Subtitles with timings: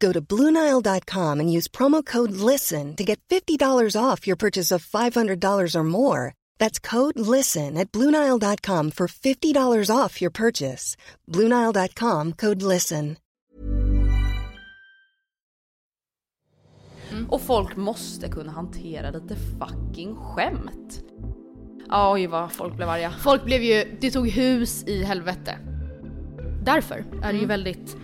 [0.00, 4.84] Go to Bluenile.com and use promo code LISTEN to get $50 off your purchase of
[4.84, 6.34] $500 or more.
[6.58, 10.96] That's code LISTEN at Bluenile.com for $50 off your purchase.
[11.30, 13.16] Bluenile.com code LISTEN.
[17.28, 21.04] Och folk måste kunna hantera lite fucking skämt.
[21.90, 23.10] Oj vad folk blev arga.
[23.10, 25.58] Folk blev ju, det tog hus i helvete.
[26.62, 27.40] Därför är det Mm.
[27.40, 27.96] ju väldigt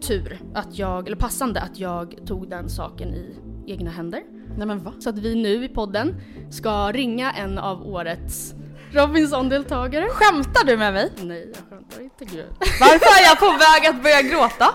[0.00, 4.22] tur att jag, eller passande att jag tog den saken i egna händer.
[4.56, 4.92] Nej men va?
[4.98, 6.14] Så att vi nu i podden
[6.50, 8.54] ska ringa en av årets
[8.92, 10.08] Robinson-deltagare.
[10.08, 11.12] Skämtar du med mig?
[11.22, 12.46] Nej, jag skämtar inte gud.
[12.80, 14.74] Varför är jag på väg att börja gråta?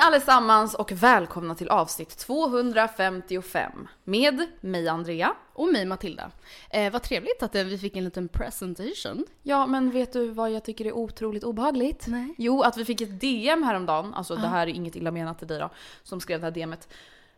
[0.00, 5.34] Allesammans och välkomna till avsnitt 255 med mig Andrea.
[5.52, 6.30] Och mig Matilda.
[6.70, 9.24] Eh, vad trevligt att eh, vi fick en liten presentation.
[9.42, 12.06] Ja men vet du vad jag tycker är otroligt obehagligt?
[12.06, 12.34] Nej.
[12.38, 15.48] Jo att vi fick ett DM häromdagen, alltså det här är inget illa menat till
[15.48, 15.70] dig då,
[16.02, 16.88] som skrev det här DMet.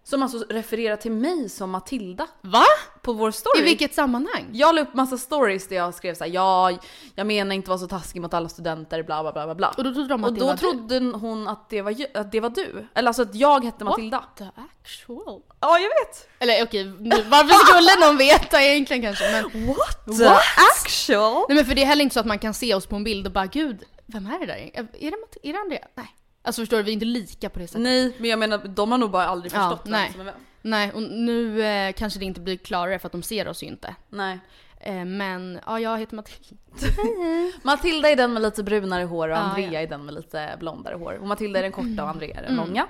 [0.04, 2.64] Som alltså refererar till mig som Matilda Va?
[3.02, 3.60] på vår story.
[3.60, 4.48] I vilket sammanhang?
[4.52, 6.70] Jag la upp massa stories där jag skrev såhär, ja,
[7.14, 9.68] jag menar inte vara så taskig mot alla studenter, bla bla bla bla.
[9.76, 12.32] Och då trodde de att Och det då var trodde hon att det, var, att
[12.32, 12.86] det var du.
[12.94, 14.24] Eller alltså att jag hette Matilda.
[14.38, 14.44] du.
[14.44, 14.50] The
[14.82, 15.42] actual.
[15.60, 16.28] Ja jag vet!
[16.38, 19.24] Eller okej, nu- varför skulle någon veta egentligen kanske?
[19.32, 20.02] Men, What?
[20.06, 20.40] What?
[20.76, 21.44] actual?
[21.48, 23.04] nej men för det är heller inte så att man kan se oss på en
[23.04, 24.70] bild och bara gud, vem är det där?
[24.74, 25.08] Är det,
[25.48, 25.86] är det Andrea?
[25.94, 26.16] Nej.
[26.42, 27.82] Alltså förstår du, vi är inte lika på det sättet.
[27.82, 30.12] Nej men jag menar de har nog bara aldrig Ja, förstått vem nej.
[30.12, 30.34] som är vem.
[30.62, 33.66] Nej, och nu eh, kanske det inte blir klarare för att de ser oss ju
[33.66, 33.94] inte.
[34.10, 34.38] Nej.
[34.80, 36.56] Eh, men ja, jag heter Matilda.
[37.62, 39.80] Matilda är den med lite brunare hår och Ja, Andrea ja.
[39.80, 41.18] är den med lite blondare hår.
[41.20, 42.86] Och Matilda är den korta och Andrea är den långa.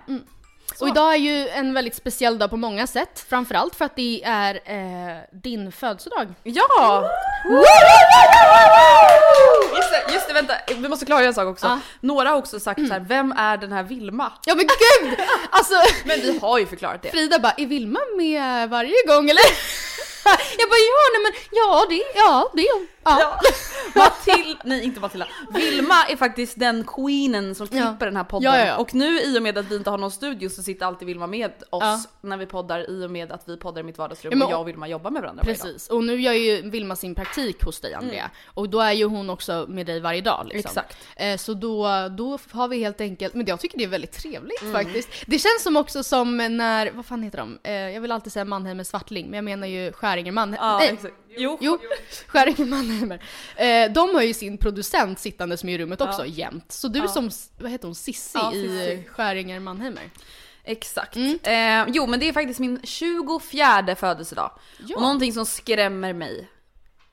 [0.81, 3.27] Och idag är ju en väldigt speciell dag på många sätt.
[3.29, 6.35] Framförallt för att det är eh, din födelsedag.
[6.43, 7.11] Ja!
[7.51, 7.67] Just
[10.93, 11.67] måste klargöra en sak också.
[11.67, 11.81] Ja.
[12.01, 14.33] Några har också sagt så här: vem är den här Vilma?
[14.47, 15.19] Ja men gud!
[15.51, 17.11] Alltså Men vi har ju förklarat det.
[17.11, 19.43] Frida bara, är Vilma med varje gång eller?
[20.59, 22.87] jag bara, ja nej men ja det, ja det är hon.
[23.05, 23.41] Ja.
[23.95, 25.27] Matilda, nej inte Matilda.
[25.55, 28.53] Vilma är faktiskt den queenen som klipper den här podden.
[28.55, 28.77] Ja, ja.
[28.77, 31.27] Och nu i och med att vi inte har någon studio så sitter alltid Vilma
[31.27, 34.47] med oss när vi poddar i och med att vi poddar i mitt vardagsrum men-
[34.47, 35.45] och jag och Vilma jobbar med varandra.
[35.45, 38.31] Precis, och nu gör ju Vilma sin praktik hos dig Andrea.
[38.47, 40.69] Och då är ju hon också med dig varje dag liksom.
[40.69, 40.97] Exakt.
[41.17, 41.89] Eh, så då,
[42.19, 44.73] då har vi helt enkelt, men jag tycker det är väldigt trevligt Mm.
[44.73, 45.09] faktiskt.
[45.27, 47.59] Det känns som också som när, vad fan heter de?
[47.65, 50.33] Eh, jag vill alltid säga Mannheimer Svartling, men jag menar ju Skäringer.
[50.33, 51.15] Ja, Nej, exakt.
[51.37, 51.59] Jo.
[51.61, 51.79] Jo,
[52.27, 52.65] Skäringer.
[53.57, 56.73] Eh, de har ju sin producent sittandes med i rummet också jämt.
[56.73, 57.09] Så du Ja.
[57.09, 59.05] som, vad heter hon, Sissi Ja, i.
[59.11, 60.11] Skäringer Mannheimer.
[60.65, 61.17] Exakt.
[61.17, 61.39] Mm.
[61.43, 64.51] Eh, jo men det är faktiskt min 24 födelsedag.
[64.87, 64.97] Ja.
[64.97, 66.49] Och någonting som skrämmer mig.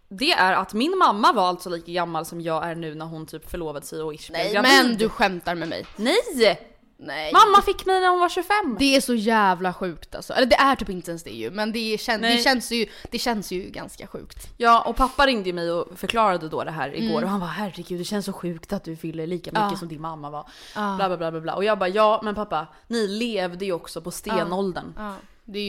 [0.10, 3.26] Det är att min mamma var alltså lika gammal som jag är nu när hon
[3.26, 4.72] typ förlovade sig och ish blev Nej gravid.
[4.72, 5.86] men du skämtar med mig.
[5.96, 6.69] Nej!
[7.02, 7.34] Nej.
[7.34, 8.76] Mamma fick mig när hon var 25!
[8.80, 10.34] Det är så jävla sjukt alltså.
[10.34, 13.20] Eller det är typ inte ens det ju, men det, kän- det, känns, ju, det
[13.20, 14.48] känns ju ganska sjukt.
[14.58, 18.00] Ja och pappa ringde mig och förklarade då det här igår och han var herregud
[18.00, 19.72] det känns så sjukt att du fyller lika mycket Mm.
[19.72, 19.78] Ja.
[19.78, 20.48] som din mamma var.
[20.76, 20.94] Ja.
[20.98, 24.02] Bla, bla bla bla bla och jag bara ja men pappa ni levde ju också
[24.02, 24.94] på stenåldern.
[24.98, 25.14] Ja.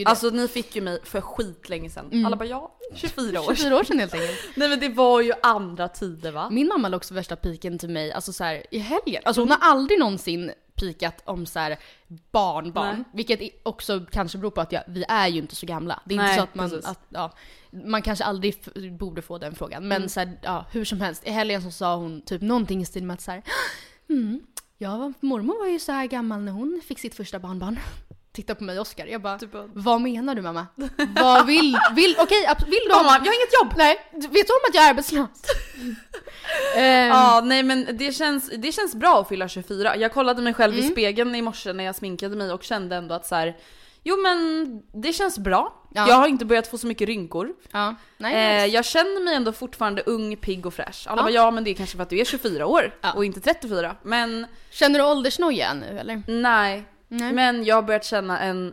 [0.06, 2.26] Alltså ni fick ju mig för skitlänge sedan.
[2.26, 3.54] Alla bara ja, 24 år.
[3.54, 4.38] 24 år sedan helt enkelt.
[4.56, 6.50] Nej men det var ju andra tider va?
[6.50, 9.22] Min mamma la också värsta piken till mig, alltså så här, i helgen.
[9.24, 11.78] Alltså hon har aldrig någonsin pikat om så här
[12.30, 12.96] barnbarn.
[12.96, 13.04] Nej.
[13.12, 16.02] Vilket också kanske beror på att jag, vi är ju inte så gamla.
[16.04, 17.32] Det är Nej, inte så att man, att, ja,
[17.70, 18.54] man kanske aldrig
[18.98, 19.88] borde få den frågan.
[19.88, 21.26] Men så här, ja, hur som helst.
[21.26, 23.42] I helgen så sa hon typ någonting i stil med att så här,
[24.08, 24.40] mm,
[24.78, 27.78] ja, mormor var ju så här gammal när hon fick sitt första barnbarn.
[28.32, 29.06] Titta på mig och Oscar.
[29.06, 30.66] Jag bara, Typ vad menar du mamma?
[31.20, 33.72] vad vill, vill, okej, ab- vill du Mamma, jag har inget jobb!
[33.76, 35.28] Nej, vet du om att jag är arbetslös?
[36.76, 39.96] Ehm, Ja, nej men det känns, det känns bra att fylla 24.
[39.96, 40.84] Jag kollade mig själv Mm.
[40.86, 43.56] i spegeln i morse när jag sminkade mig och kände ändå att så här.
[44.02, 44.66] Jo men
[45.02, 45.74] det känns bra.
[45.94, 46.08] Ja.
[46.08, 47.48] Jag har inte börjat få så mycket rynkor.
[47.72, 48.34] Ja, nej,
[48.64, 51.04] Eh, jag känner mig ändå fortfarande ung, pigg och fräsch.
[51.06, 51.22] Alla Ja.
[51.22, 53.12] bara ja men det är kanske för att du är 24 år Ja.
[53.12, 53.96] och inte 34.
[54.02, 56.22] Men Känner du åldersnoja nu eller?
[56.26, 56.84] nej.
[57.12, 57.32] Nej.
[57.32, 58.72] Men jag har börjat känna en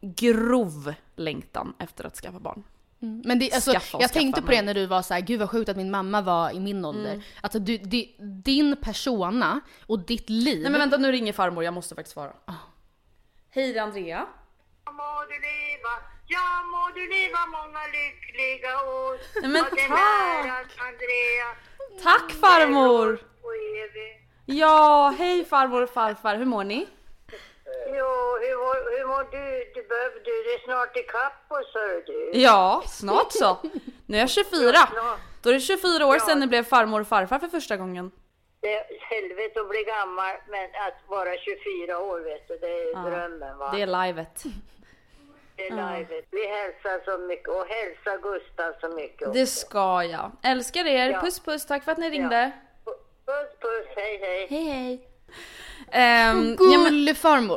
[0.00, 2.64] grov längtan efter att skaffa barn.
[3.02, 3.22] Mm.
[3.24, 5.50] Men det, alltså, Skaffa jag tänkte på det när du var så här, gud vad
[5.50, 7.12] sjukt att min mamma var i min ålder.
[7.12, 7.22] Mm.
[7.40, 10.62] Alltså du, di, din persona och ditt liv.
[10.62, 12.32] Nej men vänta nu ringer farmor, jag måste faktiskt svara.
[13.50, 14.26] Hej det är Andrea.
[14.86, 15.92] må du leva,
[16.26, 19.40] ja må du leva många lyckliga år.
[19.42, 20.78] Nej, men Och det tack.
[20.78, 21.48] Andrea
[22.02, 23.20] Tack farmor!
[24.46, 26.86] Ja, hej farmor och farfar, hur mår ni?
[27.86, 29.72] Jo, hur, mår- hur mår du?
[29.74, 32.30] Du, bör, du är snart ikapp oss hör du.
[32.40, 33.56] Ja, snart så.
[34.06, 34.72] Nu är jag 24.
[35.42, 38.10] Då är det 24 år sedan ni blev farmor och farfar för första gången.
[38.60, 43.10] Det är helvete att bli gammal men att vara 24 år vet du, det är
[43.10, 43.70] drömmen va.
[43.74, 44.42] Det är livet.
[45.56, 46.24] Det är livet.
[46.30, 49.32] Vi hälsar så mycket och hälsa Gustav så mycket.
[49.32, 50.30] Det ska jag.
[50.42, 51.20] Älskar er, Ja.
[51.20, 52.50] puss puss, tack för att ni ringde.
[52.84, 54.46] Puss puss, hej hej.
[54.50, 55.08] Hej hej.
[55.92, 57.04] Ehm, ja, men.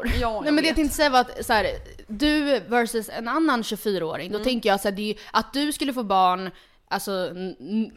[0.06, 1.68] Ja, jag Nej men det jag tänkte säga var att så här,
[2.08, 4.46] du versus en annan 24-åring, då Mm.
[4.46, 6.52] tänker jag så här, det är, att du skulle få barn
[6.92, 7.32] Alltså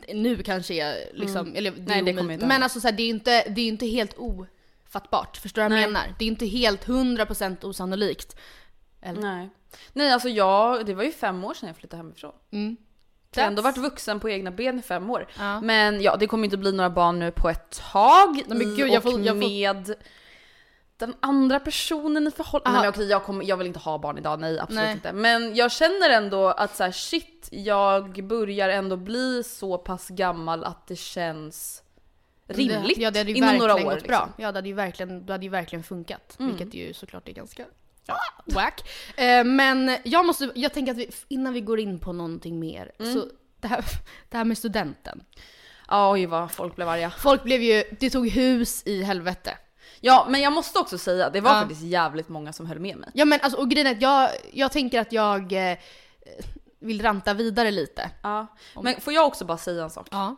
[0.08, 1.84] nu kanske liksom, eller det är Mm.
[1.86, 3.86] Nej, det kommer inte Men alltså så här, det är ju inte, det är inte
[3.86, 5.36] helt ofattbart.
[5.36, 6.14] Förstår du vad jag menar?
[6.19, 8.36] Det är inte helt 100% osannolikt.
[9.00, 9.48] nej.
[9.92, 12.32] Nej alltså jag, det var ju fem år sedan jag flyttade hemifrån.
[12.50, 12.76] Mm.
[13.40, 15.26] Jag har ändå varit vuxen på egna ben i fem år.
[15.38, 15.61] Ja.
[15.61, 18.43] Men ja, det kommer inte bli några barn nu på ett tag.
[18.46, 19.94] Men gud, jag och får- jag får- med
[20.96, 22.73] den andra personen i förhållandet.
[22.73, 24.93] Nej men okej, jag, kommer, jag vill inte ha barn idag, nej absolut Nej.
[24.93, 25.12] inte.
[25.12, 30.64] Men jag känner ändå att så här, shit, jag börjar ändå bli så pass gammal
[30.64, 31.82] att det känns
[32.46, 33.79] rimligt Det, ja, det inom verkligen några år.
[33.94, 34.25] gått bra.
[34.26, 34.32] Liksom.
[34.37, 36.37] Ja, det hade ju verkligen, det hade ju verkligen funkat.
[36.38, 36.50] Mm.
[36.56, 37.64] Vilket ju såklart är ganska
[38.08, 38.81] ah, whack.
[39.16, 42.93] Eh, men jag måste, jag tänker att vi, innan vi går in på någonting mer,
[42.99, 43.12] Mm.
[43.14, 43.26] så
[43.60, 43.84] det här,
[44.31, 45.25] det här med studenten.
[45.88, 47.10] Ja, Oj vad folk blev arga.
[47.10, 49.58] Folk blev ju, det tog hus i helvete.
[50.00, 51.60] Ja men jag måste också säga, det var Ja.
[51.60, 53.10] faktiskt jävligt många som höll med mig.
[53.14, 55.78] Ja men alltså, och grejen är att jag, jag tänker att jag eh,
[56.81, 58.10] vill ranta vidare lite.
[58.22, 58.46] Ja.
[58.82, 60.08] Men får jag också bara säga en sak?
[60.10, 60.37] Ja.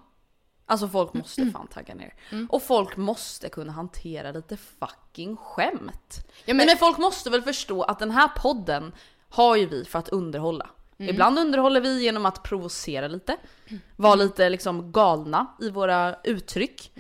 [0.67, 2.15] Alltså folk måste fan tagga ner.
[2.49, 6.27] Och folk måste kunna hantera lite fucking skämt.
[6.45, 6.67] Ja, men...
[6.67, 8.93] men folk måste väl förstå att den här podden
[9.29, 10.71] har ju vi för att underhålla.
[10.99, 11.11] Mm.
[11.11, 13.37] Ibland underhåller vi genom att provocera lite,
[13.97, 16.93] vara lite liksom galna i våra uttryck.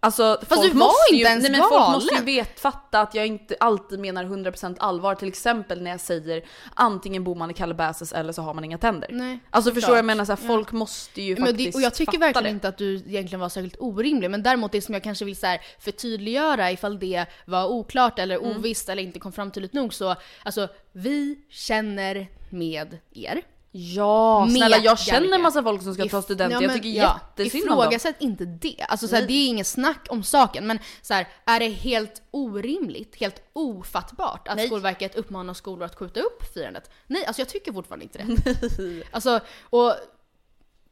[0.00, 0.72] Alltså folk Mm.
[0.72, 3.56] du var inte ju, ens nej, men folk måste ju vet, fatta att jag inte
[3.60, 5.14] alltid menar 100% allvar.
[5.14, 6.44] Till exempel när jag säger
[6.74, 9.08] antingen bor man i Calabasas eller så har man inga tänder.
[9.12, 10.24] Nej, alltså förstår vad jag menar?
[10.24, 12.50] Så här, folk måste ju Men faktiskt det, och jag tycker verkligen det.
[12.50, 15.46] inte att du egentligen var särskilt orimlig, men däremot det som jag kanske vill så
[15.46, 18.56] här förtydliggöra ifall det var oklart eller Mm.
[18.56, 23.42] ovisst eller inte kom fram tydligt nog så, alltså vi känner med er.
[23.78, 27.20] Ja, snälla jag känner massa folk som ska ta If- student, ja, jag tycker ja,
[27.36, 27.78] jättesynd om dem.
[27.80, 28.84] Ifrågasätt inte det.
[28.88, 33.42] Alltså, såhär, det är inget snack om saken, men såhär, är det helt orimligt, helt
[33.52, 34.66] ofattbart att Nej.
[34.66, 36.90] Skolverket uppmanar skolor att skjuta upp firandet?
[37.06, 39.02] Nej, alltså jag tycker fortfarande inte det.
[39.10, 39.94] alltså, och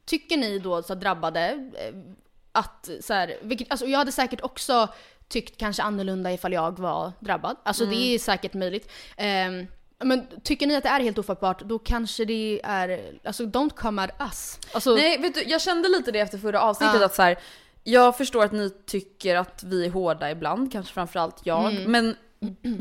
[0.06, 1.94] tycker ni då så drabbade eh,
[2.52, 4.88] att så här, vilket, alltså jag hade säkert också
[5.28, 7.56] tyckt kanske annorlunda ifall jag var drabbad.
[7.62, 7.94] Alltså Mm.
[7.96, 8.90] det är säkert möjligt.
[9.16, 9.66] Ehm,
[9.98, 14.02] men tycker ni att det är helt ofattbart, då kanske det är, alltså don't come
[14.02, 14.58] at us.
[14.74, 17.06] Alltså, Nej vet du, jag kände lite det efter förra avsnittet Ja.
[17.06, 17.36] att så här,
[17.84, 21.92] jag förstår att ni tycker att vi är hårda ibland, kanske framförallt jag, Mm.
[21.92, 22.16] men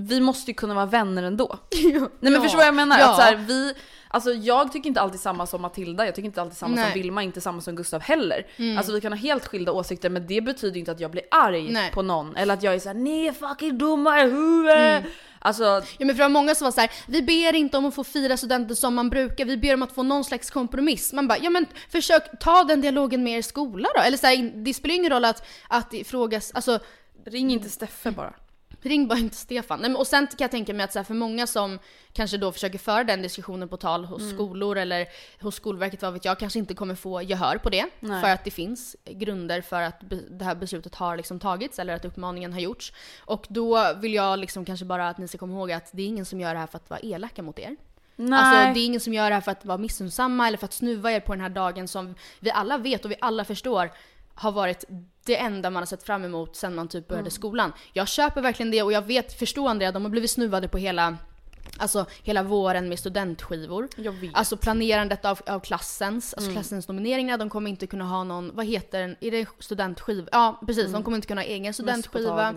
[0.08, 1.58] vi måste ju kunna vara vänner ändå.
[2.20, 3.00] Nej men förstår vad jag menar?
[3.00, 3.10] Ja.
[3.10, 3.74] Att så här, vi,
[4.14, 6.92] alltså jag tycker inte alltid samma som Matilda, jag tycker inte alltid samma Nej.
[6.92, 8.48] som Vilma, inte samma som Gustav heller.
[8.78, 11.72] Alltså vi kan ha helt skilda åsikter men det betyder inte att jag blir arg
[11.72, 11.92] Nej.
[11.92, 15.04] på någon eller att jag är såhär ni är fucking dumma i huvudet.
[15.40, 17.86] Alltså Ja men för det var många som var så här: vi ber inte om
[17.86, 21.14] att få fira studenten som man brukar, vi ber om att få någon slags kompromiss.
[21.14, 24.02] Man bara, ja men försök ta den dialogen med er skola då.
[24.02, 26.80] Eller så här, det spelar ingen roll att, att ifrågas, alltså
[27.26, 28.34] ring inte Steffe bara.
[28.84, 29.80] Ring bara inte Stefan.
[29.80, 31.80] Nej, men, och sen kan jag tänka mig att så här, för många som
[32.14, 34.36] kanske då försöker föra den diskussionen på tal hos Mm.
[34.36, 35.08] skolor eller
[35.42, 37.86] hos Skolverket, vad vet jag, kanske inte kommer få gehör på det.
[38.00, 38.22] Nej.
[38.22, 39.96] För att det finns grunder för att
[40.30, 42.94] det här beslutet har liksom tagits eller att uppmaningen har gjorts.
[43.20, 46.08] Och då vill jag liksom kanske bara att ni ska komma ihåg att det är
[46.08, 47.76] ingen som gör det här för att vara elaka mot er.
[48.16, 48.40] Nej.
[48.40, 50.74] Alltså det är ingen som gör det här för att vara missunnsamma eller för att
[50.74, 53.92] snuva er på den här dagen som vi alla vet och vi alla förstår
[54.36, 54.86] har varit
[55.26, 57.74] det enda man har sett fram emot sen man typ började skolan.
[57.94, 61.18] Jag köper verkligen det och jag vet, förstå Andrea, de har blivit snuvade på hela
[61.78, 63.90] Alltså hela våren med studentskivor.
[64.34, 68.66] Alltså planerandet av, av klassens, alltså klassens nomineringar, de kommer inte kunna ha någon, vad
[68.66, 70.28] heter den, är det studentskiva?
[70.32, 72.54] Ja precis, de kommer inte kunna ha egen studentskiva.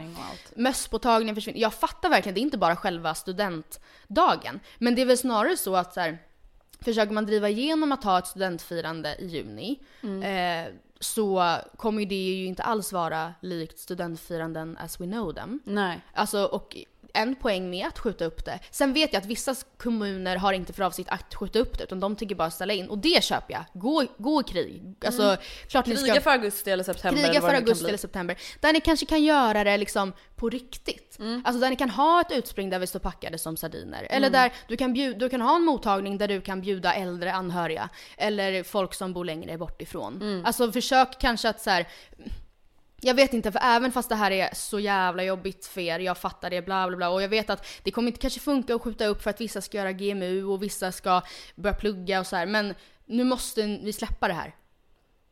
[0.57, 1.61] Mösspåtagning och försvinner.
[1.61, 4.61] Jag fattar verkligen, det är inte bara själva studentdagen.
[4.79, 6.19] Men det är väl snarare så att så här,
[6.81, 12.47] försöker man driva igenom att ha ett studentfirande i juni eh, så kommer det ju
[12.47, 15.61] inte alls vara likt studentfiranden as we know them.
[15.65, 16.01] Nej.
[16.15, 16.77] Alltså och
[17.17, 18.59] en poäng med att skjuta upp det.
[18.71, 22.01] Sen vet jag att vissa kommuner har inte för avsikt att skjuta upp det utan
[22.01, 22.89] de tänker bara ställa in.
[22.89, 23.65] Och det köper jag.
[23.73, 24.95] Gå, gå i krig.
[25.07, 25.37] Alltså
[25.69, 26.07] klart ni ska...
[26.07, 28.37] Kriga för augusti eller september Kriga för augusti eller september.
[28.61, 31.17] Där ni kanske kan göra det liksom på riktigt.
[31.19, 31.43] Mm.
[31.45, 33.99] Alltså där ni kan ha ett utspring där vi står packade som sardiner.
[33.99, 34.11] Mm.
[34.11, 37.33] Eller där du kan, bjuda, du kan ha en mottagning där du kan bjuda äldre
[37.33, 37.89] anhöriga.
[38.17, 40.23] Eller folk som bor längre bort ifrån.
[40.23, 40.45] Mm.
[40.45, 41.87] Alltså försök kanske att så här.
[43.01, 46.19] Jag vet inte, för även fast det här är så jävla jobbigt för er, jag
[46.19, 47.09] fattar det, bla bla bla.
[47.09, 49.61] Och jag vet att det kommer inte kanske funka att skjuta upp för att vissa
[49.61, 51.23] ska göra GMU och vissa ska
[51.55, 52.47] börja plugga och så här.
[52.47, 52.75] Men
[53.07, 54.55] nu måste vi släppa det här.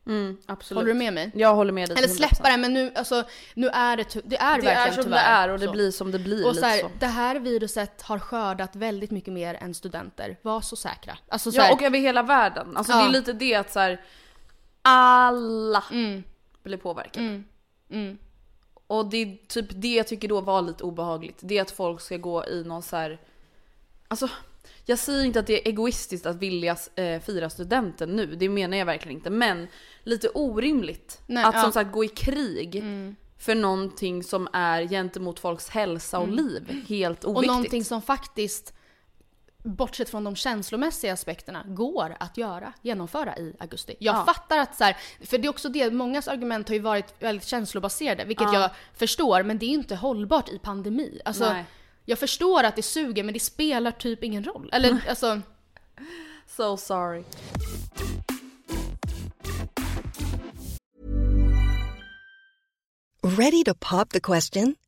[0.07, 0.77] Mm, absolut.
[0.79, 1.31] Håller du med mig?
[1.35, 4.55] Jag håller med dig Eller släppa det, men nu, alltså, nu är det, det är
[4.55, 5.71] Det verkligen är som tyvärr det är och det så.
[5.71, 6.47] blir som det blir.
[6.47, 6.89] Och så här, så.
[6.99, 10.37] det här viruset har skördat väldigt mycket mer än studenter.
[10.41, 11.17] Var så säkra.
[11.27, 12.77] Alltså så här, Ja och över hela världen.
[12.77, 12.97] Alltså Ja.
[12.99, 14.01] det är lite det att så här,
[14.81, 16.23] alla mm,
[16.63, 17.25] blir påverkade.
[17.25, 17.45] mm,
[17.89, 18.17] mm.
[18.87, 21.39] Och det är typ det jag tycker då var lite obehagligt.
[21.41, 23.21] Det är att folk ska gå i någon så här.
[24.07, 24.29] Alltså
[24.85, 28.77] jag säger inte att det är egoistiskt att vilja eh, fira studenten nu, det menar
[28.77, 29.29] jag verkligen inte.
[29.29, 29.67] Men
[30.03, 31.61] lite orimligt Nej, att ja.
[31.61, 33.15] som sagt gå i krig Mm.
[33.37, 37.47] för någonting som är gentemot folks hälsa och liv helt Och oviktigt.
[37.47, 38.73] någonting som faktiskt,
[39.65, 43.95] bortsett från de känslomässiga aspekterna, går att göra, genomföra i augusti.
[43.99, 44.25] Jag Ja.
[44.25, 47.47] fattar att så här, för det är också det, mångas argument har ju varit väldigt
[47.47, 48.61] känslobaserade, vilket Ja.
[48.61, 51.21] jag förstår, men det är inte hållbart i pandemi.
[51.25, 51.65] Alltså, Nej.
[52.05, 54.69] jag förstår att det suger, men det spelar typ ingen roll.
[54.73, 55.41] Eller alltså,
[56.47, 57.23] So sorry.
[63.23, 64.75] Ready to pop the question?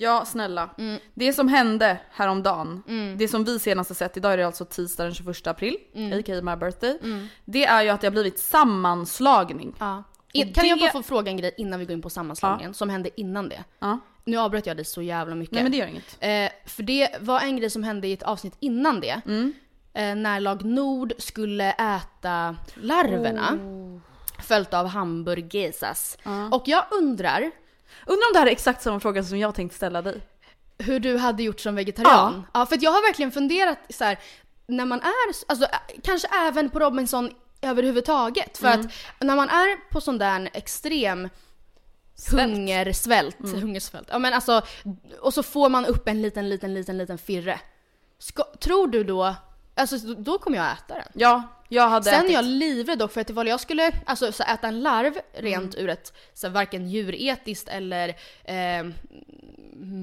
[0.00, 0.70] Ja, snälla.
[0.78, 0.98] Mm.
[1.14, 2.82] Det som hände häromdagen,
[3.18, 6.18] det som vi senast har sett, idag är det alltså tisdag den 21 april, Mm.
[6.18, 6.42] a.k.a.
[6.42, 6.98] my birthday.
[7.44, 9.74] Det är ju att det har blivit sammanslagning.
[9.78, 10.02] Ja.
[10.54, 12.90] Kan jag det- bara få fråga en grej innan vi går in på sammanslagningen som
[12.90, 13.64] hände innan det?
[13.78, 13.98] Ja.
[14.24, 15.52] Nu avbröt jag dig så jävla mycket.
[15.54, 16.16] Nej men det gör inget.
[16.20, 19.20] Eh, för det var en grej som hände i ett avsnitt innan det.
[19.26, 19.52] Mm.
[19.94, 23.54] Eh, när lag Nord skulle äta larverna.
[23.54, 24.00] Oh.
[24.42, 26.18] Följt av hamburgesas.
[26.52, 27.50] Och jag undrar,
[28.06, 30.20] Undrar om det här är exakt samma fråga som jag tänkte ställa dig.
[30.78, 32.46] hur du hade gjort som vegetarian.
[32.54, 34.18] Ja, för att jag har verkligen funderat så här,
[34.66, 35.66] när man är, alltså
[36.04, 37.30] kanske även på Robinson
[37.62, 38.58] överhuvudtaget.
[38.58, 38.80] För Mm.
[38.80, 41.28] att när man är på sån där extrem
[42.14, 42.50] Svält.
[42.50, 43.60] hungersvält, Mm.
[43.62, 44.08] hungersvält.
[44.10, 44.62] Ja men alltså,
[45.20, 47.60] och så får man upp en liten, liten, liten, liten firre.
[48.18, 49.34] Ska, tror du då,
[49.74, 51.08] alltså då kommer jag äta den.
[51.14, 52.32] Ja, jag hade Sen ätit.
[52.32, 55.84] jag livrädd dock för att ifall jag skulle alltså, så äta en larv rent Mm.
[55.84, 58.08] ur ett så varken djuretiskt eller
[58.44, 58.84] eh,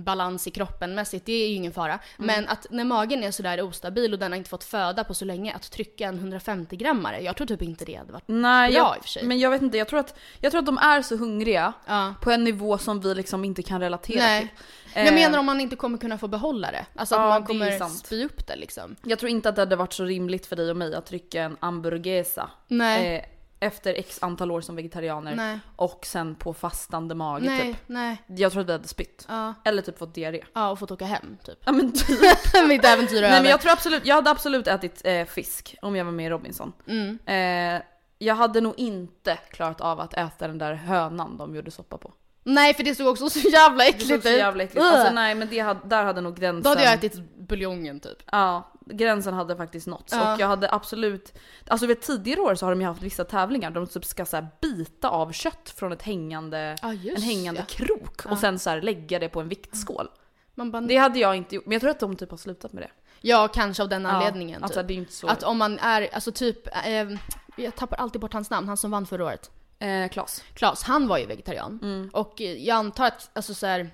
[0.04, 1.92] balans i kroppen mässigt, det är ju ingen fara.
[1.94, 2.00] Mm.
[2.18, 5.26] Men att när magen är sådär ostabil och den har inte fått föda på så
[5.26, 8.80] länge, att trycka en 150 grammare, jag tror typ inte det hade varit Nej, bra
[8.80, 9.24] jag, i och för sig.
[9.26, 12.16] men jag vet inte, jag tror, att, jag tror att de är så hungriga Ja.
[12.22, 14.42] på en nivå som vi liksom inte kan relatera Nej.
[14.42, 14.50] till.
[14.96, 16.86] Jag Eh, menar om man inte kommer kunna få behålla det.
[16.96, 18.96] Alltså att Ja, man kommer spy upp det liksom.
[19.04, 21.42] Jag tror inte att det hade varit så rimligt för dig och mig att trycka
[21.44, 23.16] en hamburgesa Nej.
[23.16, 23.24] eh,
[23.60, 25.60] efter x antal år som vegetarianer Nej.
[25.76, 27.82] och sen på fastande mage Nej, typ.
[27.88, 28.18] nej.
[28.28, 29.26] Jag tror att vi hade spytt.
[29.30, 29.54] Ja.
[29.64, 30.44] Eller typ fått diarré.
[30.54, 31.58] ja, och fått åka hem typ.
[31.66, 32.20] Ja men typ.
[32.68, 33.42] Mitt äventyr är Nej över.
[33.42, 36.30] men jag tror absolut, jag hade absolut ätit eh, fisk om jag var med i
[36.30, 36.74] Robinson.
[36.88, 37.20] Mm.
[37.26, 37.82] Eh,
[38.18, 42.14] jag hade nog inte klarat av att äta den där hönan de gjorde soppa på.
[42.48, 44.38] Nej för det såg också så jävla Det äckligt såg så ut.
[44.38, 44.94] jävla äckligt Ugh.
[44.94, 46.64] Alltså nej men det hade, där hade nog gränsen...
[46.64, 48.18] Då hade jag ätit buljongen typ.
[48.32, 50.14] Ja, gränsen hade faktiskt nåtts.
[50.14, 50.34] Ja.
[50.34, 51.34] Och jag hade absolut...
[51.68, 54.26] Alltså vid tidigare år så har de ju haft vissa tävlingar där de typ ska
[54.26, 57.86] så bita av kött från ett hängande, Ja, just en hängande ja.
[57.86, 60.08] krok och sen så lägga det på en viktskål.
[60.56, 62.84] Bara, Det hade jag inte gjort, men jag tror att de typ har slutat med
[62.84, 62.90] det.
[63.22, 64.60] Ja, kanske av den anledningen.
[64.60, 64.88] Ja, alltså typ.
[64.88, 65.28] det är ju inte så...
[65.28, 67.08] Att om man är, alltså typ, eh,
[67.56, 69.52] jag tappar alltid bort hans namn, han som vann förra året.
[69.86, 70.44] Eh, Klas.
[70.54, 71.80] Klas, han var ju vegetarian.
[71.84, 72.10] Mm.
[72.14, 73.90] Och eh, jag antar att, alltså så här,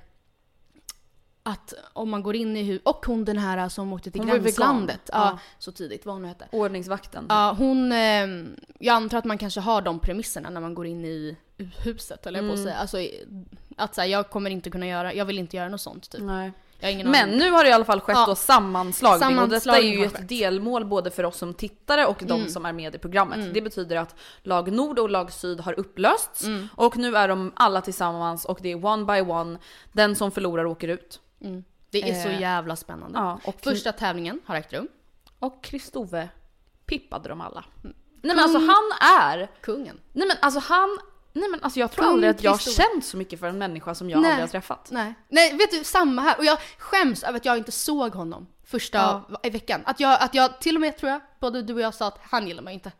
[1.43, 4.29] att om man går in i hus och hon den här som åkte till Hon
[4.29, 5.39] gränslandet, ja, Ja.
[5.59, 6.47] så tidigt, vad hon nu hette.
[6.51, 7.25] Ordningsvakten.
[7.29, 8.27] Ja, hon, eh,
[8.79, 11.37] jag antar att man kanske har de premisserna när man går in i
[11.83, 12.69] huset, eller jag på att Mm.
[12.71, 12.77] säga.
[12.77, 12.97] Alltså,
[13.77, 16.21] att säga jag kommer inte kunna göra, jag vill inte göra något sånt typ.
[16.21, 16.51] Nej.
[17.05, 18.25] Men nu har det i alla fall skett Ja.
[18.25, 22.17] då sammanslagning, och detta är Sammanslagning ju ett delmål både för oss som tittare och
[22.19, 22.49] de Mm.
[22.49, 23.37] som är med i programmet.
[23.37, 23.53] Mm.
[23.53, 26.67] Det betyder att lag Nord och lag Syd har upplösts Mm.
[26.75, 29.57] och nu är de alla tillsammans och det är one by one.
[29.93, 31.19] Den som förlorar åker ut.
[31.41, 31.63] Mm.
[31.89, 33.19] Det är så Eh, jävla spännande.
[33.19, 34.87] Ja, och, Första tävlingen har ägt rum.
[35.39, 36.29] och Kristove
[36.85, 37.63] pippade dem alla.
[38.23, 39.99] Nej men alltså han är, Kungen.
[40.11, 40.97] nej men alltså han,
[41.33, 43.57] nej men alltså jag tror Kung aldrig att jag har känt så mycket för en
[43.57, 44.29] människa som jag Nej.
[44.31, 44.87] aldrig har träffat.
[44.91, 45.13] Nej.
[45.29, 46.37] Nej, vet du, samma här.
[46.37, 49.39] Och jag skäms över att jag inte såg honom första Ja.
[49.43, 49.81] i veckan.
[49.85, 52.19] Att jag, att jag till och med tror jag, både du och jag sa att
[52.21, 52.91] han gillar mig inte.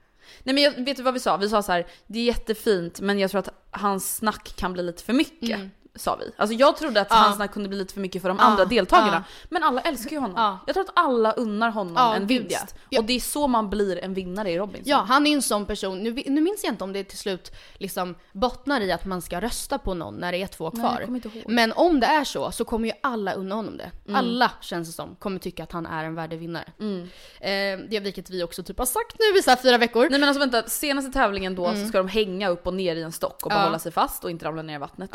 [0.44, 1.38] Nej men jag, vet du vad vi sa?
[1.38, 4.84] Vi sa så här: det är jättefint men jag tror att hans snack kan bli
[4.84, 5.56] lite för mycket.
[5.56, 5.72] Mm.
[5.96, 6.32] Sa vi.
[6.38, 7.16] Alltså jag trodde att Ja.
[7.16, 8.44] hans snack kunde bli lite för mycket för de Ja.
[8.44, 9.24] andra deltagarna.
[9.28, 9.46] Ja.
[9.50, 10.36] Men alla älskar ju honom.
[10.38, 10.60] Ja.
[10.68, 12.76] Jag tror att alla unnar honom en vinst.
[12.98, 14.84] Och det är så man blir en vinnare i Robinson.
[14.86, 16.00] Ja, han är en sån person.
[16.04, 19.42] Nu, nu minns jag inte om det till slut liksom bottnar i att man ska
[19.42, 21.02] rösta på någon när det är två Nej, kvar.
[21.02, 21.44] ihåg.
[21.48, 23.92] Men om det är så, så kommer ju alla unna honom det.
[24.08, 24.16] Mm.
[24.16, 26.72] Alla, känns det som, kommer tycka att han är en värdig vinnare.
[26.80, 27.02] Mm.
[27.40, 30.08] Eh, det vilket vi också typ har sagt nu i så fyra veckor.
[30.10, 31.82] Nej men alltså vänta, senaste tävlingen då Mm.
[31.84, 33.56] så ska de hänga upp och ner i en stock och Ja.
[33.58, 35.10] behålla sig fast och inte ramla ner i vattnet.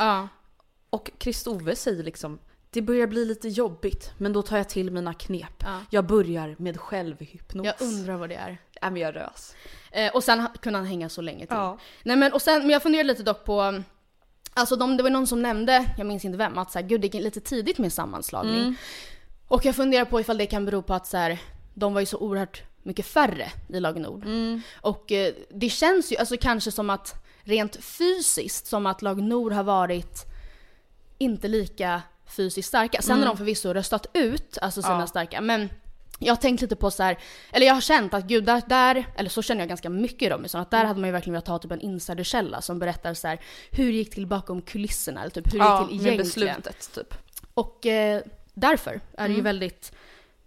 [0.90, 2.38] Och Kristove säger liksom
[2.70, 5.62] det börjar bli lite jobbigt men då tar jag till mina knep.
[5.62, 5.80] Ja.
[5.90, 7.66] Jag börjar med självhypnos.
[7.66, 8.58] Jag undrar vad det är.
[8.82, 9.54] Nej men jag rös.
[9.90, 11.56] Eh, och sen kunde han hänga så länge till.
[11.56, 11.78] Ja.
[12.02, 13.82] Nej men och sen, men jag funderade lite dock på
[14.54, 17.00] Alltså de, det var någon som nämnde, jag minns inte vem, att så här, gud
[17.00, 18.60] det är lite tidigt med sammanslagning.
[18.60, 18.74] Mm.
[19.48, 21.38] Och jag funderar på ifall det kan bero på att så här,
[21.74, 24.24] de var ju så oerhört mycket färre i lag Nord.
[24.24, 24.60] Mm.
[24.80, 29.52] Och eh, det känns ju alltså kanske som att rent fysiskt som att lag Nord
[29.52, 30.35] har varit
[31.18, 33.02] inte lika fysiskt starka.
[33.02, 35.00] Sen har de förvisso röstat ut alltså sina Mm.
[35.00, 35.06] Ja.
[35.06, 35.68] starka men
[36.18, 37.18] jag har tänkt lite på så här,
[37.52, 40.30] eller jag har känt att gud där, där eller så känner jag ganska mycket i
[40.30, 40.88] Robinson, att där Mm.
[40.88, 43.92] hade man ju verkligen velat ha typ en insiderkälla som berättar så här, hur det
[43.98, 46.56] gick till bakom kulisserna eller typ hur det Ja, gick till egentligen.
[46.56, 47.14] beslutet typ.
[47.54, 48.22] Och eh,
[48.54, 49.44] därför är det ju Mm.
[49.44, 49.92] väldigt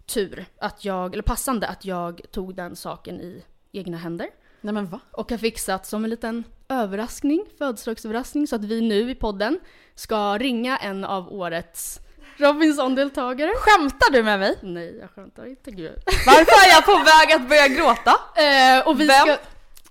[0.05, 4.27] tur att jag, eller passande att jag tog den saken i egna händer.
[4.61, 4.99] Nej men va?
[5.11, 9.59] Och har fixat som en liten överraskning, födelsedagsöverraskning, så att vi nu i podden
[9.95, 11.99] ska ringa en av årets
[12.37, 13.51] Robinson-deltagare.
[13.55, 14.55] Skämtar du med mig?
[14.61, 15.93] Nej, jag skämtar inte gud.
[16.25, 18.11] Varför är jag på väg att börja gråta?
[18.35, 19.21] Eh, och vi Vem?
[19.27, 19.37] ska,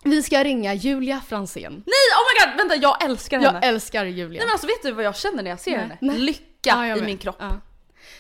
[0.03, 1.73] vi ska ringa Julia Fransén.
[1.73, 3.59] Nej oh my god, vänta jag älskar henne.
[3.63, 4.29] Jag älskar Julia.
[4.39, 5.97] Nej men alltså vet du vad jag känner när jag ser Nej, henne?
[6.01, 6.19] nej.
[6.19, 7.37] Lycka Ja, i min kropp.
[7.39, 7.49] Ja.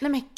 [0.00, 0.30] Nej men gud.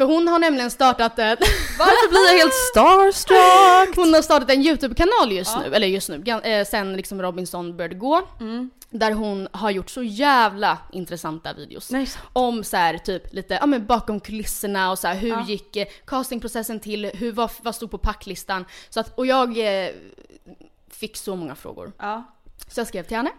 [0.00, 1.36] För hon har nämligen startat en,
[1.78, 3.96] Varför blir jag helt starstruck?
[3.96, 5.60] hon har startat en YouTube-kanal just Ja.
[5.68, 8.22] nu, eller just nu, eh, sen liksom Robinson började gå.
[8.40, 8.70] Mm.
[8.90, 11.90] Där hon har gjort så jävla intressanta videos.
[11.90, 12.08] Nej.
[12.32, 15.44] Om så här, typ lite, ja men bakom kulisserna och så här, hur Ja.
[15.48, 18.64] gick eh, castingprocessen till, hur, vad, vad stod på packlistan?
[18.90, 19.90] Så att, och jag eh,
[20.90, 21.92] fick så många frågor.
[21.98, 22.24] Ja.
[22.68, 23.30] Så jag skrev till henne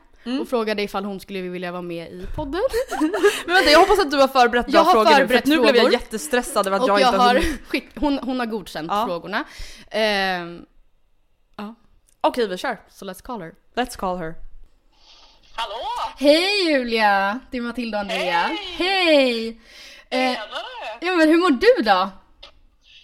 [0.42, 2.62] och frågade ifall hon skulle vilja vara med i podden.
[3.46, 5.42] Men vänta jag hoppas att du har förberett bra Jag har frågor nu för förberett
[5.44, 8.40] att nu blev jag jättestressad över att och jag, jag, inte har skick, hon, hon
[8.40, 9.06] har godkänt Ja.
[9.08, 9.44] frågorna.
[9.92, 10.66] Ehm,
[12.24, 12.80] Okej vi kör.
[12.90, 13.54] så let's call her.
[13.76, 14.36] Let's call her.
[15.56, 15.76] Hallå!
[16.18, 17.40] Hej Julia!
[17.52, 18.50] Det är Matilda och Andrea.
[18.78, 19.48] Hej!
[20.10, 20.38] Eh, Tjenare!
[21.02, 22.10] ja men hur mår du då?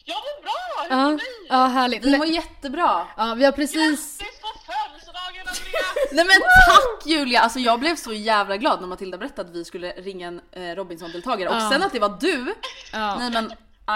[0.05, 0.83] Jag mår bra!
[0.89, 1.47] Hur Ja, mår ni?
[1.49, 2.05] ja härligt.
[2.05, 3.07] Vi mår jättebra.
[3.17, 4.17] Ja, vi har precis...
[4.19, 4.36] Grattis!
[6.11, 7.39] Nej men tack Julia!
[7.39, 10.75] Alltså jag blev så jävla glad när Matilda berättade att vi skulle ringa en eh,
[10.75, 11.69] Robinson-deltagare och Ja.
[11.71, 12.53] sen att det var du.
[12.93, 13.17] Ja.
[13.19, 13.51] Nej men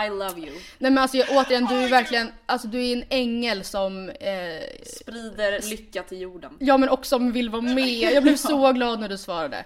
[0.06, 0.52] I love you.
[0.78, 4.86] Nej men alltså jag, återigen, du är verkligen, alltså du är en ängel som, eh,
[5.02, 6.52] Sprider lycka till jorden.
[6.60, 8.14] ja men också som vill vara med.
[8.14, 9.66] Jag blev så glad när du svarade.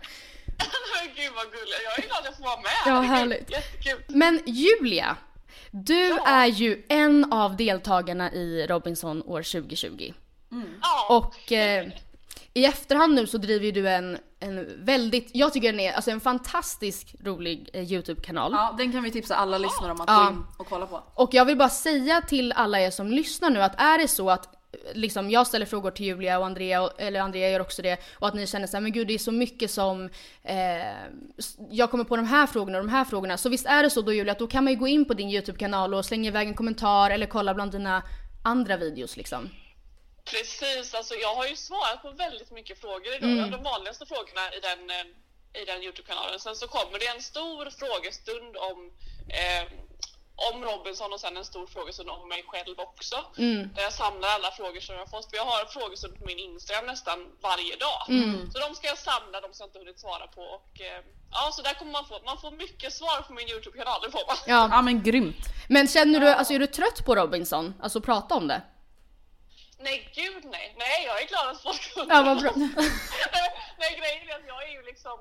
[0.58, 2.72] Men Gud vad gulligt, jag är glad att jag får vara med.
[2.86, 3.52] Ja, härligt.
[3.52, 4.04] Jättekul.
[4.08, 5.18] Men Julia,
[5.72, 10.14] du är ju en av deltagarna i Robinson år 2020.
[10.82, 11.88] Ja, Och eh,
[12.58, 16.12] i efterhand nu så driver ju du en, en väldigt, jag tycker den är alltså
[16.12, 18.52] en fantastisk rolig eh, YouTube-kanal.
[18.52, 20.24] Ja den kan vi tipsa alla lyssnare om att Ja.
[20.24, 21.04] gå in och kolla på.
[21.14, 24.30] Och jag vill bara säga till alla er som lyssnar nu att är det så
[24.30, 27.82] att eh, liksom, jag ställer frågor till Julia och Andrea, och- eller Andrea gör också
[27.82, 30.04] det, och att ni känner så här, men gud det är så mycket som
[30.44, 30.88] eh,
[31.38, 33.38] s- jag kommer på de här frågorna och de här frågorna.
[33.38, 35.14] Så visst är det så då Julia, att då kan man ju gå in på
[35.14, 38.02] din YouTube-kanal och slänga iväg en kommentar eller kolla bland dina
[38.44, 39.50] andra videos liksom.
[40.26, 40.94] Precis.
[40.94, 43.30] Alltså jag har ju svarat på väldigt mycket frågor idag.
[43.30, 43.52] Mm.
[43.52, 46.40] De vanligaste frågorna i den, eh, i den Youtube-kanalen.
[46.40, 48.92] Sen så kommer det en stor frågestund om
[49.30, 49.66] eh,
[50.36, 53.16] om Robinson och sen en stor frågestund om mig själv också.
[53.38, 53.70] Mm.
[53.76, 55.30] Där jag samlar alla frågor som jag har fått.
[55.30, 58.02] För jag har en frågestund på min Instagram nästan varje dag.
[58.10, 58.52] Mm.
[58.52, 60.42] Så de ska jag samla, de som jag inte hunnit svara på.
[60.42, 64.00] Och, eh, ja, så där kommer man få, man får mycket svar på min Youtube-kanal,
[64.04, 64.38] det får man.
[64.48, 64.70] Ja.
[64.72, 65.44] Ja men grymt.
[65.68, 67.74] Men känner du, alltså är du trött på Robinson?
[67.82, 68.62] Alltså prata om det?
[69.80, 72.52] Nej gud nej, nej jag är glad att folk Ja, vad bra.
[73.78, 75.20] nej grejen är att jag är ju liksom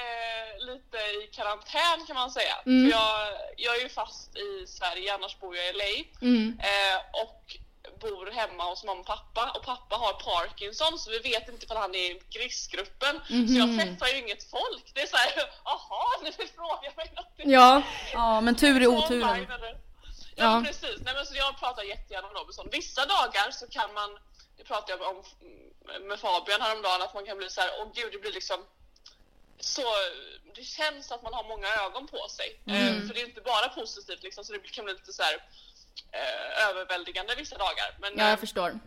[0.00, 2.54] eh, lite i karantän kan man säga.
[2.66, 2.90] Mm.
[2.90, 6.04] För jag, jag är ju fast i Sverige, annars bor jag i LA.
[6.26, 6.60] Mm.
[6.62, 7.56] Eh, och
[8.00, 11.76] bor hemma hos mamma och pappa och pappa har Parkinson så vi vet inte ifall
[11.76, 13.20] han är i riskgruppen.
[13.26, 13.56] Så Mhm.
[13.56, 14.84] jag träffar ju inget folk.
[14.94, 15.32] Det är såhär,
[15.64, 17.50] jaha ni vill fråga mig någonting.
[17.50, 17.82] Ja.
[18.12, 19.46] Ja men tur i oturen.
[20.36, 20.62] Ja, Ja.
[20.66, 21.00] precis.
[21.04, 22.68] Nej, men så jag pratar jättegärna om Robinson.
[22.72, 24.18] Vissa dagar så kan man,
[24.56, 25.24] det pratade jag om
[26.08, 28.64] med Fabian häromdagen, att man kan bli så här, åh gud det blir liksom
[29.60, 29.82] så,
[30.54, 32.60] det känns att man har många ögon på sig.
[32.66, 32.96] Mm.
[33.02, 35.34] Eh, för det är inte bara positivt liksom, så det kan bli lite så här
[36.12, 37.96] eh, överväldigande vissa dagar.
[38.00, 38.78] Men, Ja, eh, jag förstår.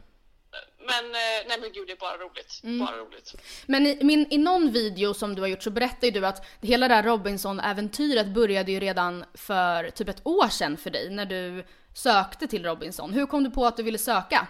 [0.80, 2.62] Men eh, nej men gud det är bara roligt.
[2.64, 2.86] Mm.
[2.86, 3.36] Bara roligt.
[3.66, 6.46] Men i, min, i någon video som du har gjort så berättar ju du att
[6.62, 11.26] hela det här Robinson-äventyret började ju redan för typ ett år sedan för dig när
[11.26, 13.14] du sökte till Robinson.
[13.14, 14.48] Hur kom du på att du ville söka?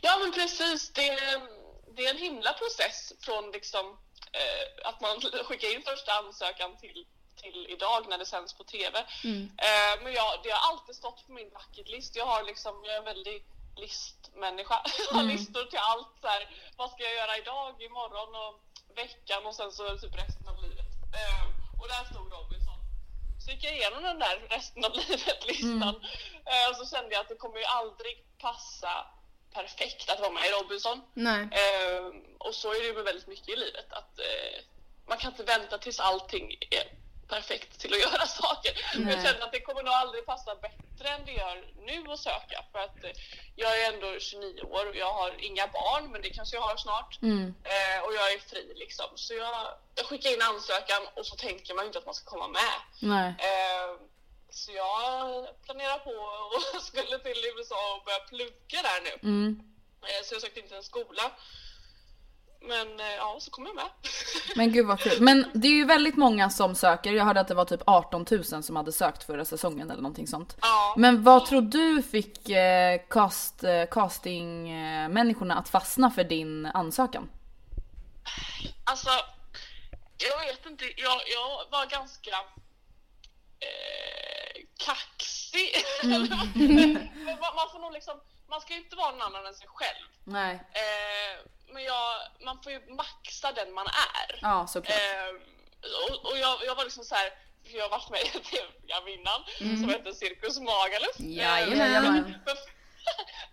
[0.00, 1.18] Ja men precis, det,
[1.96, 3.86] det är en himla process från liksom
[4.32, 7.06] eh, att man skickar in första ansökan till,
[7.42, 8.98] till idag när det sänds på TV.
[9.68, 12.16] Eh, men jag, det har alltid stått på min bucket list.
[12.16, 13.44] Jag har liksom, jag är en väldig
[13.78, 14.82] listmänniska.
[15.10, 16.42] Jag har listor till allt så här,
[16.76, 18.54] vad ska jag göra idag, imorgon och
[18.96, 20.90] veckan och sen så typ resten av livet.
[21.18, 21.44] Eh,
[21.80, 22.78] och där stod Robinson.
[23.44, 25.94] Så gick jag igenom den där resten av livet-listan
[26.50, 29.06] eh, och så kände jag att det kommer ju aldrig passa
[29.52, 31.02] perfekt att vara med i Robinson.
[31.62, 32.06] Eh,
[32.38, 34.58] och så är det ju med väldigt mycket i livet att eh,
[35.06, 36.97] man kan inte vänta tills allting är
[37.28, 38.72] perfekt till att göra saker.
[38.94, 42.18] Men Jag känner att det kommer nog aldrig passa bättre än det gör nu att
[42.20, 43.10] söka för att eh,
[43.56, 46.76] jag är ändå 29 år och jag har inga barn men det kanske jag har
[46.76, 47.18] snart.
[47.64, 49.06] Eh, och jag är fri liksom.
[49.14, 52.48] Så jag, jag skickar in ansökan och så tänker man inte att man ska komma
[52.48, 52.74] med.
[53.00, 53.28] Nej.
[53.38, 54.00] Eh,
[54.50, 56.10] så jag planerar på
[56.76, 59.28] och skulle till USA och börja plugga där nu.
[59.28, 59.60] Mm.
[60.02, 61.30] Eh, Så jag sökte inte en skola.
[62.60, 63.88] Men eh, ja, så kom jag med.
[64.56, 65.22] Men gud vad kul.
[65.22, 67.12] Men det är ju väldigt många som söker.
[67.12, 70.26] Jag hörde att det var typ 18 000 som hade sökt förra säsongen eller någonting
[70.26, 70.56] sånt.
[70.60, 70.94] Ja.
[70.96, 77.30] Men vad tror du fick eh, cast, eh, castingmänniskorna att fastna för din ansökan?
[78.84, 79.10] Alltså,
[80.18, 80.84] jag vet inte.
[80.84, 82.30] Jag, jag var ganska
[83.60, 85.74] eh, kaxig.
[86.02, 90.06] Man, man får nog liksom, man ska ju inte vara någon annan än sig själv.
[90.24, 90.54] Nej.
[90.54, 94.38] Eh, men jag, man får ju maxa den man är.
[94.42, 94.96] Ja såklart.
[94.96, 95.30] Eh,
[96.10, 97.30] och och jag, jag var liksom så här,
[97.70, 99.40] för jag har varit med i ett tv-program innan
[99.80, 101.18] som heter Cirkus Magaluf.
[101.18, 101.32] Mm.
[101.32, 101.78] Jajamän.
[101.78, 102.34] Jajamän.
[102.44, 102.56] för,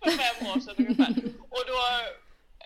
[0.02, 1.12] för fem år sedan ungefär.
[1.50, 1.78] Och då,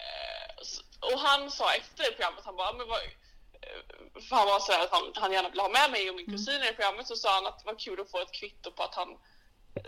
[0.02, 4.60] eh, och han sa efter det programmet, han bara, men vad, eh, för han var
[4.60, 6.72] så här att han, han gärna ville ha med mig och min kusin i det
[6.72, 9.08] programmet så sa han att det var kul att få ett kvitto på att han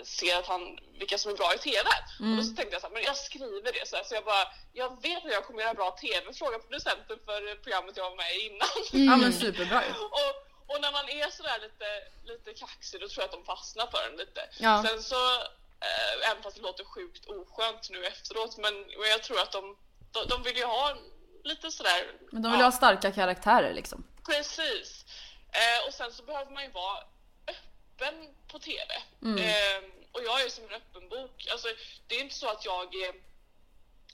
[0.04, 1.88] ser att han, vilka som är bra i TV.
[2.20, 4.24] Och då så tänkte jag så här, men jag skriver det så, här, så jag
[4.24, 8.16] bara, jag vet att jag kommer göra bra TV, fråga producenten för programmet jag var
[8.16, 9.08] med i innan.
[9.08, 9.82] Ja men superbra
[10.20, 10.34] och,
[10.70, 11.88] och när man är sådär lite,
[12.32, 14.40] lite kaxig då tror jag att de fastnar för den lite.
[14.58, 14.84] Ja.
[14.86, 15.22] Sen så,
[15.86, 19.76] eh, även fast det låter sjukt oskönt nu efteråt, men, men jag tror att de,
[20.12, 20.96] de, de vill ju ha
[21.44, 22.00] lite sådär...
[22.32, 24.04] Men de vill ha starka karaktärer liksom.
[24.26, 25.04] Precis.
[25.52, 26.98] Eh, och sen så behöver man ju vara
[27.92, 28.14] öppen
[28.48, 28.94] på TV.
[29.22, 31.46] Eh, och jag är som en öppen bok.
[31.52, 31.68] Alltså,
[32.06, 33.08] det är inte så att jag är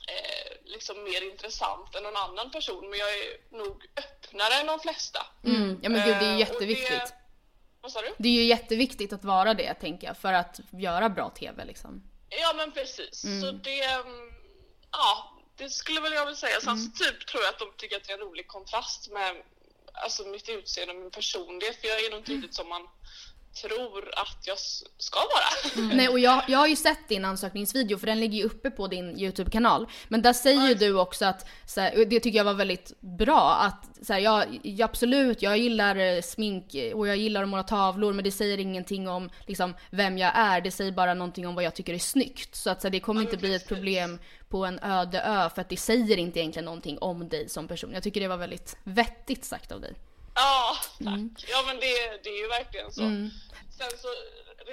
[0.07, 4.79] eh, liksom mer intressant än någon annan person, men jag är nog öppnare än de
[4.79, 5.25] flesta.
[5.45, 5.79] Mm.
[5.83, 6.89] Ja men gud det är Eh, ju och jätteviktigt.
[6.89, 7.13] Det,
[7.81, 8.13] vad sa du?
[8.17, 12.03] Det är ju jätteviktigt att vara det tänker jag för att göra bra TV liksom.
[12.29, 13.21] Ja men precis.
[13.41, 14.33] Så det, mm,
[14.91, 16.61] ja det skulle väl jag vilja säga.
[16.61, 19.35] Sen så typ tror jag att de tycker att det är en rolig kontrast med
[19.93, 21.81] alltså mitt utseende och min personlighet.
[21.81, 22.87] För jag är nog inte riktigt som man
[23.53, 24.57] tror att jag
[24.97, 25.85] ska vara.
[25.95, 28.87] Nej och jag, jag har ju sett din ansökningsvideo för den ligger ju uppe på
[28.87, 29.87] din YouTube-kanal.
[30.07, 33.55] Men där säger ju du också att, så här, det tycker jag var väldigt bra,
[33.61, 37.63] att så här, jag, jag, absolut jag gillar eh, smink och jag gillar att måla
[37.63, 41.55] tavlor men det säger ingenting om liksom, vem jag är, det säger bara någonting om
[41.55, 42.55] vad jag tycker är snyggt.
[42.55, 45.61] Så att så här, det kommer inte bli ett problem på en öde ö för
[45.61, 47.91] att det säger inte egentligen någonting om dig som person.
[47.93, 49.93] Jag tycker det var väldigt vettigt sagt av dig.
[50.41, 51.49] Ja, tack.
[51.53, 53.01] Ja men det, det är ju verkligen så.
[53.77, 54.09] Sen så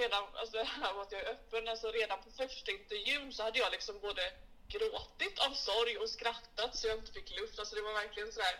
[0.00, 3.42] redan, alltså det här med att jag är öppen, alltså redan på första intervjun så
[3.42, 4.22] hade jag liksom både
[4.68, 7.58] gråtit av sorg och skrattat så jag inte fick luft.
[7.58, 8.56] Alltså det var verkligen sådär,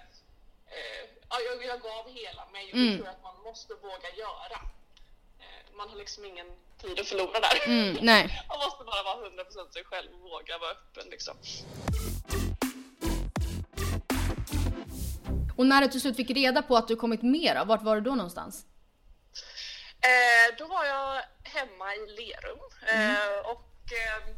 [0.77, 4.11] eh, ja, jag, jag gav hela mig och det tror jag att man måste våga
[4.25, 4.59] göra.
[5.43, 6.51] Eh, man har liksom ingen
[6.83, 7.67] tid att förlora där.
[7.67, 8.23] Mm, nej.
[8.49, 11.37] Man måste bara vara 100% sig själv och våga vara öppen liksom.
[15.57, 17.95] Och när du till slut fick reda på att du kommit med då, vart var
[17.95, 18.65] du då någonstans?
[20.01, 24.35] Eh, då var jag hemma i Lerum eh, och eh,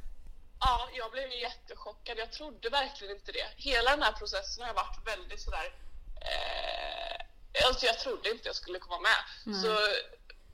[0.61, 2.19] ja, jag blev jättechockad.
[2.19, 3.47] Jag trodde verkligen inte det.
[3.57, 5.73] Hela den här processen har varit väldigt sådär...
[6.21, 9.55] Eh, alltså jag trodde inte jag skulle komma med.
[9.63, 9.79] Så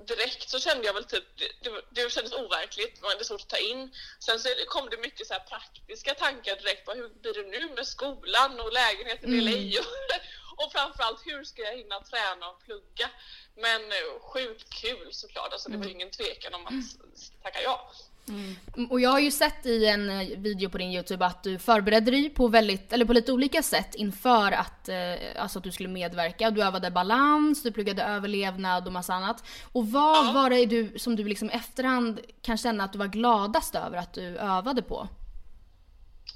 [0.07, 1.25] direkt så kände jag väl typ,
[1.63, 3.95] det, det, kändes overkligt, det var svårt att ta in.
[4.19, 7.75] Sen så kom det mycket så här praktiska tankar direkt på hur blir det nu
[7.75, 9.83] med skolan och lägenheten i LA
[10.57, 13.09] och, framförallt hur ska jag hinna träna och plugga.
[13.55, 17.91] Men eh, sjukt kul såklart, alltså det var ingen tvekan om att tacka ja.
[18.29, 21.59] Mm, Och jag har ju sett i en eh, video på din YouTube att du
[21.59, 25.73] förberedde dig på väldigt, eller på lite olika sätt inför att, eh, alltså att du
[25.73, 26.51] skulle medverka.
[26.51, 29.45] Du övade balans, du pluggade överlevnad och massa annat.
[29.73, 33.75] Och vad var det du, som du liksom efterhand kan känna att du var gladast
[33.75, 35.09] över att du övade på?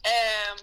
[0.05, 0.63] Eh,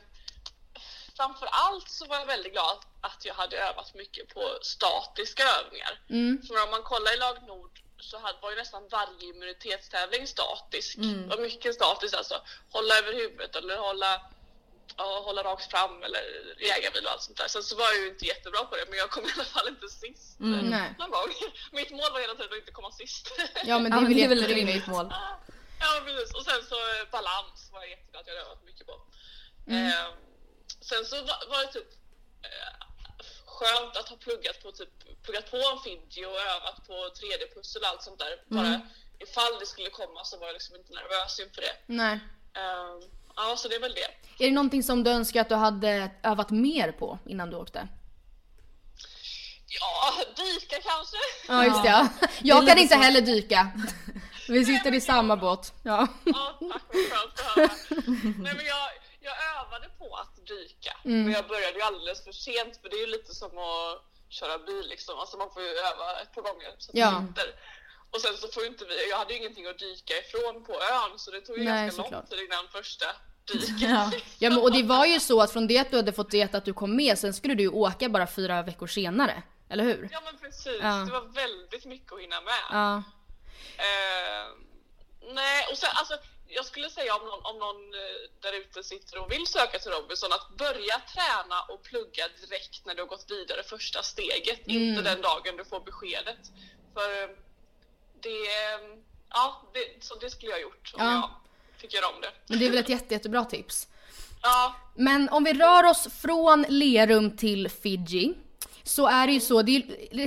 [1.17, 5.99] framför allt så var jag väldigt glad att jag hade övat mycket på statiska övningar.
[6.47, 10.97] För om man kollar i lag Nord så var ju nästan varje immunitetstävling statisk.
[10.97, 12.41] Det var mycket statiskt alltså.
[12.71, 14.21] Hålla över huvudet eller hålla,
[14.97, 16.21] ja, hålla rakt fram eller
[16.59, 17.47] jägarbil och allt sånt där.
[17.47, 19.67] Sen så var jag ju inte jättebra på det men jag kom i alla fall
[19.67, 20.95] inte sist eh, Nej.
[20.99, 21.29] någon gång.
[21.71, 23.31] Mitt mål var hela tiden att inte komma sist.
[23.65, 25.13] Ja men det Ja, är väl är väl ett rimligt mål.
[25.79, 26.75] Ja precis, och sen så
[27.11, 28.93] balans var jag jätteglad att jag hade övat mycket på.
[29.67, 30.05] Eh,
[30.89, 31.91] sen så var, var det typ
[32.49, 32.73] eh,
[33.45, 34.93] skönt att ha pluggat på, typ,
[35.23, 38.33] pluggat på en Fidji och övat på 3D-pussel och allt sånt där.
[38.47, 38.81] Bara
[39.19, 41.75] ifall det skulle komma så var jag liksom inte nervös inför det.
[41.85, 42.19] Nej.
[42.55, 42.95] Eh,
[43.35, 44.43] ja, så det är väl det.
[44.43, 47.87] Är det någonting som du önskar att du hade övat mer på innan du åkte?
[49.79, 51.17] Ja, dyka kanske?
[51.47, 52.07] Ja just det, ja.
[52.41, 53.71] Jag kan inte heller dyka.
[54.47, 55.73] Vi sitter i samma båt.
[55.83, 56.07] Ja.
[56.23, 57.69] Ja, tack vad skönt att höra.
[58.23, 58.89] Nej men jag,
[59.25, 60.93] jag övade på att dyka.
[61.03, 63.93] Men jag började ju alldeles för sent för det är ju lite som att
[64.29, 65.19] köra bil liksom.
[65.19, 67.09] Alltså man får ju öva ett par gånger så att Ja.
[67.09, 67.49] det sitter.
[68.11, 70.73] Och sen så får ju inte vi, jag hade ju ingenting att dyka ifrån på
[70.73, 72.29] ön så det tog ju Nej, ganska lång såklart.
[72.29, 73.05] tid innan första
[73.51, 73.79] dyket.
[73.81, 74.11] Ja.
[74.39, 76.57] Ja men och det var ju så att från det att du hade fått veta
[76.57, 79.43] att du kom med, sen skulle du ju åka bara fyra veckor senare.
[79.69, 80.09] Eller hur?
[80.11, 80.87] Ja men precis, Ja.
[80.95, 82.53] det var väldigt mycket att hinna med.
[82.71, 83.03] Ja.
[83.77, 84.47] Eh,
[85.33, 86.13] nej, och sen alltså
[86.55, 89.91] jag skulle säga om någon, om någon eh, där ute sitter och vill söka till
[89.91, 95.01] Robinson att börja träna och plugga direkt när du har gått vidare första steget, inte
[95.01, 96.39] den dagen du får beskedet.
[96.93, 97.29] För eh,
[98.21, 98.37] det,
[99.29, 101.13] ja, det, så det skulle jag ha gjort om Ja.
[101.73, 102.31] jag fick göra om det.
[102.47, 103.87] Men det är väl ett jätte, jättebra tips.
[104.41, 108.33] Ja, Men om vi rör oss från Lerum till Fiji.
[108.87, 109.81] Så är det ju så, det ju,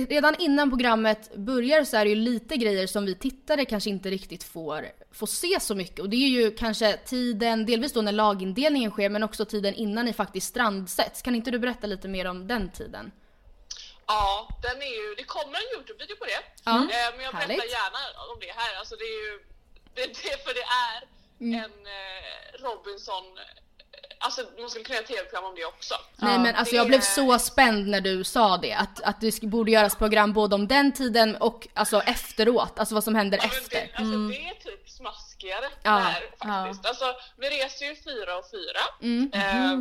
[0.05, 4.09] redan innan programmet börjar så är det ju lite grejer som vi tittare kanske inte
[4.09, 5.99] riktigt får, får se så mycket.
[5.99, 10.05] Och det är ju kanske tiden, delvis då när lagindelningen sker, men också tiden innan
[10.05, 11.21] ni faktiskt strandsätts.
[11.21, 13.11] Kan inte du berätta lite mer om den tiden?
[14.07, 16.41] Ja, den är ju, det kommer en Youtube-video på det.
[16.65, 17.71] Ja, Eh, men jag berättar härligt.
[17.71, 17.99] gärna
[18.33, 18.79] om det här.
[18.79, 19.39] Alltså det är ju
[19.95, 20.97] Det, det, för det är
[21.61, 23.23] en eh, Robinson,
[24.19, 25.95] alltså man skulle kunna göra tv-program om det också.
[26.15, 29.71] Nej men alltså jag blev så spänd när du sa det, att, att det borde
[29.71, 33.69] göras program både om den tiden och alltså efteråt, alltså vad som händer Ja, efter.
[33.75, 36.85] Det, alltså det är typ smaskigare Ja, där faktiskt.
[36.85, 37.05] Alltså
[37.37, 39.29] vi reser ju fyra och fyra Mm.
[39.33, 39.77] eh,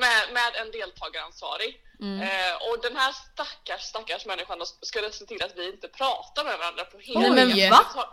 [0.00, 1.80] med, med en deltagaransvarig.
[2.02, 6.58] Eh, och den här stackars stackars människan skulle se till att vi inte pratar med
[6.58, 7.70] varandra på hela Nej, men resan.
[7.70, 7.84] va?
[7.88, 8.06] Det tar,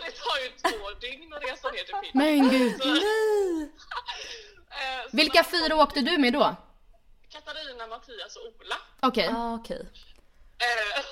[0.04, 2.12] det tar ju två dygn att resa ner till Finland.
[2.12, 2.82] Men gud.
[2.82, 3.00] Så, eh,
[5.10, 6.56] så Vilka fyra åkte du med då?
[7.32, 8.76] Katarina, Mattias och Ola.
[9.00, 9.30] Okej.
[9.36, 9.86] Ah, okej.
[10.58, 11.04] Eh,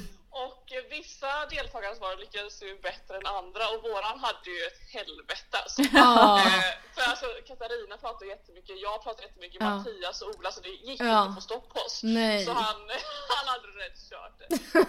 [0.44, 5.82] och vissa deltagaransvariga lyckades ju bättre än andra och våran hade ju ett helvete alltså.
[5.92, 6.38] Ja.
[6.38, 9.70] Eh, för alltså Katarina pratade jättemycket, jag pratade jättemycket, Ja.
[9.70, 11.04] Mattias och Ola så det gick Ja.
[11.04, 12.00] inte att få stopp på oss.
[12.02, 12.44] Nej.
[12.44, 12.80] Så han,
[13.36, 14.38] han hade rätt kört.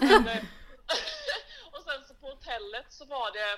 [0.00, 0.44] Men, eh,
[1.72, 3.52] och sen så på hotellet så var det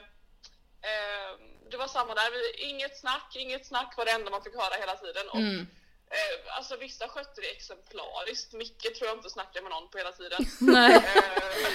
[0.90, 1.30] eh,
[1.70, 4.96] det var samma där, inget snack, inget snack var det enda man fick höra hela
[4.96, 5.28] tiden.
[5.30, 5.66] Och, Mm.
[6.10, 10.12] Eh, alltså vissa skötte det exemplariskt, Micke tror jag inte snackade med någon på hela
[10.12, 10.44] tiden.
[10.60, 11.02] Nej,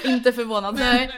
[0.03, 0.75] Eh, inte förvånad.
[0.75, 1.11] men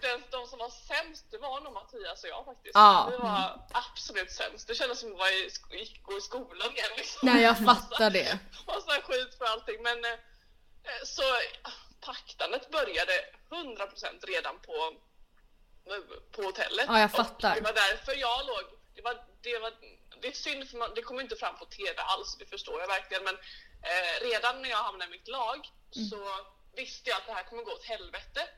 [0.00, 2.74] den, de som var sämst, det var nog Mattias och jag faktiskt.
[2.74, 3.08] Ja.
[3.10, 4.68] Vi var absolut sämst.
[4.68, 6.90] Det kändes som att vara i, sk- gick, gå i skolan igen.
[6.96, 7.28] Liksom.
[7.28, 8.38] Nej jag fattar det.
[8.66, 9.82] Massa skit för allting.
[9.82, 11.22] Men eh, eh, så
[11.62, 13.12] ah, paktandet började
[13.50, 14.76] 100% redan på,
[15.92, 16.00] eh,
[16.36, 16.84] på hotellet.
[16.88, 17.54] Ja, jag Och fattar.
[17.54, 18.64] det var därför jag låg.
[18.94, 19.72] Det var, det var
[20.22, 22.88] det är synd för man, det kommer inte fram på TV alls, det förstår jag
[22.88, 23.24] verkligen.
[23.24, 23.34] Men
[23.82, 26.08] eh, redan när jag hamnade i mitt lag Mm.
[26.08, 26.28] så
[26.76, 28.48] visste jag att det här kommer gå åt helvete.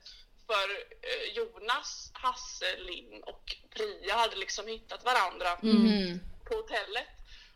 [0.47, 0.71] För
[1.03, 6.21] eh, Jonas, Hasse, Linn och Priya hade liksom hittat varandra Mhm.
[6.49, 7.07] på hotellet.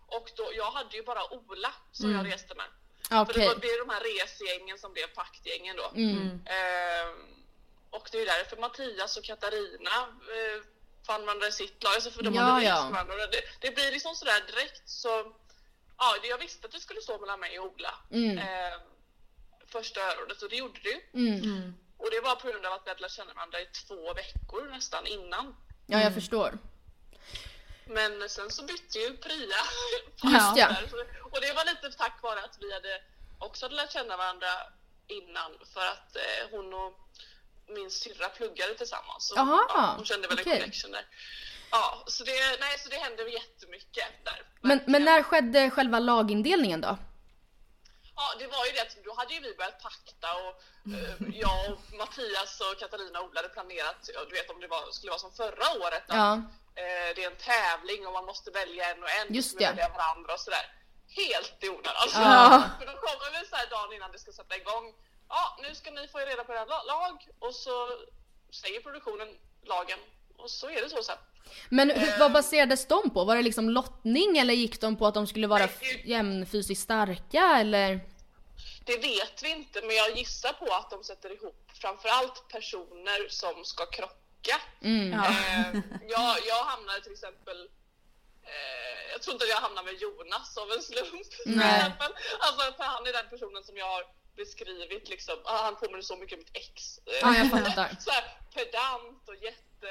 [0.06, 2.66] Och då, jag hade ju bara Ola som jag reste med.
[3.08, 3.22] För det Mm.
[3.30, 3.46] Okej.
[3.48, 5.88] var det är de här resgängen som blev paktgängen då.
[5.94, 6.46] Mm.
[6.46, 7.44] Ehm,
[7.90, 9.90] och det är därför Mattias och Katarina
[10.36, 10.62] eh,
[11.08, 11.94] varandra i sitt lag.
[11.94, 12.88] Alltså för de Ja, hade ja.
[12.92, 13.14] varandra.
[13.16, 15.32] Det, det blir liksom sådär direkt så...
[15.98, 17.94] Ja, jag visste att det skulle stå mellan mig och Ola.
[18.10, 18.38] Mm.
[18.38, 18.80] Ehm,
[19.66, 21.00] första örådet och det gjorde det ju.
[21.28, 21.74] Mm.
[21.98, 24.70] Och det var på grund av att vi hade lärt känna varandra i två veckor
[24.70, 25.56] nästan innan.
[25.86, 26.58] Ja jag förstår.
[27.86, 29.56] Men sen så bytte ju Priya
[30.22, 30.76] Just ja.
[31.22, 33.02] Och det var lite tack vare att vi hade
[33.38, 34.48] också hade lärt känna varandra
[35.06, 36.98] innan för att eh, hon och
[37.74, 39.28] min syrra pluggade tillsammans.
[39.28, 40.58] Så, Jaha, ja, hon kände väl en okej.
[40.60, 41.06] connection där.
[41.70, 44.42] Ja, så det, nej, så det hände jättemycket där.
[44.60, 46.98] Men, men när skedde själva lagindelningen då?
[48.16, 50.52] Ja, det var ju det att då hade ju vi börjat pakta och
[50.94, 54.90] eh, jag och Mattias och Katarina och Ola hade planerat, du vet om det var,
[54.92, 56.32] skulle vara som förra året, att Ja.
[56.82, 59.64] eh, det är en tävling och man måste välja en och en, Just det.
[59.66, 60.66] välja varandra och sådär.
[61.08, 62.20] Helt i onödan alltså.
[62.20, 62.62] Ja.
[62.78, 64.94] För då kommer vi så här dagen innan det ska sätta igång,
[65.34, 67.88] ja nu ska ni få reda på era la- lag och så
[68.62, 69.28] säger produktionen
[69.62, 69.98] lagen
[70.36, 71.18] och så är det så sen.
[71.68, 73.24] Men hur, vad baserades de på?
[73.24, 76.82] Var det liksom lottning eller gick de på att de skulle vara Nej, det- jämnfysiskt
[76.82, 78.00] starka eller?
[78.84, 83.64] Det vet vi inte, men jag gissar på att de sätter ihop framförallt personer som
[83.64, 84.56] ska krocka.
[84.82, 85.12] Mm.
[85.12, 87.68] Eh, jag, jag hamnade till exempel
[88.44, 91.26] eh, jag tror inte jag hamnade med Jonas av en slump.
[91.46, 91.92] Nej.
[92.40, 94.04] Alltså, för han är den personen som jag har
[94.36, 96.98] beskrivit liksom, ah, han påminner så mycket om mitt ex.
[96.98, 97.96] Eh, Ja, jag fattar.
[98.00, 99.88] så här, pedant och jätte...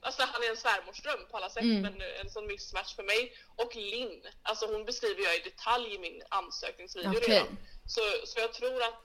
[0.00, 1.82] Alltså han är en svärmorsdröm på alla sätt Mm.
[1.82, 3.32] men en sån mismatch för mig.
[3.56, 7.28] Och Linn, alltså hon beskriver jag i detalj i min ansökningsvideo Okej.
[7.28, 7.58] redan.
[7.86, 9.04] Så, så jag tror att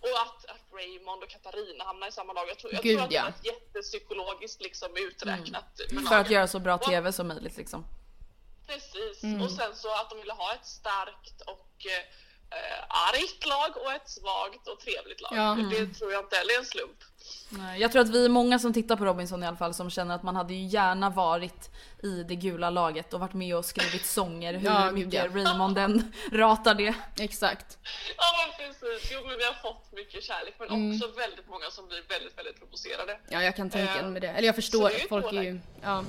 [0.00, 2.48] och att, att Raymond och Katarina hamnar i samma lag.
[2.48, 3.22] Jag tror, jag Gud, tror att ja.
[3.24, 5.80] det var jättepsykologiskt liksom uträknat.
[5.90, 7.86] med För att göra så bra TV som möjligt liksom.
[8.66, 9.22] Precis.
[9.22, 9.42] Mm.
[9.42, 11.86] Och sen så att de ville ha ett starkt och
[12.50, 15.32] eh, argt lag och ett svagt och trevligt lag.
[15.36, 15.56] Ja.
[15.70, 16.98] Det tror jag inte heller är en slump.
[17.50, 19.90] Nej, Jag tror att vi är många som tittar på Robinson i alla fall som
[19.90, 21.70] känner att man hade ju gärna varit
[22.02, 25.26] i det gula laget och varit med och skrivit sånger hur Ja, mycket ja.
[25.28, 26.94] Raymond än ratar det.
[27.18, 27.78] Exakt.
[28.16, 29.10] Ja men precis.
[29.12, 30.94] Jo men vi har fått mycket kärlek men Mm.
[30.96, 33.18] också väldigt många som blir väldigt, väldigt provocerade.
[33.28, 34.28] Ja jag kan tänka Eh, mig det.
[34.28, 35.60] Eller jag förstår, folk är ju...
[35.82, 36.04] Ja.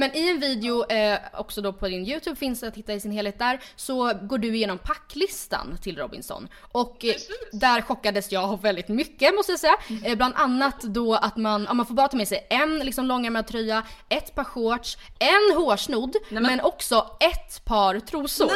[0.00, 3.10] Men i en video, eh, också då på din YouTube, finns att hitta i sin
[3.10, 6.48] helhet där, så går du igenom packlistan till Robinson.
[6.72, 7.14] Och eh,
[7.52, 9.76] där chockades jag väldigt mycket måste jag säga.
[10.04, 13.06] Eh, bland annat då att man, ja, man får bara ta med sig en liksom
[13.06, 16.60] långärmad tröja, ett par shorts, en hårsnodd, men...
[16.60, 18.50] också ett par trosor.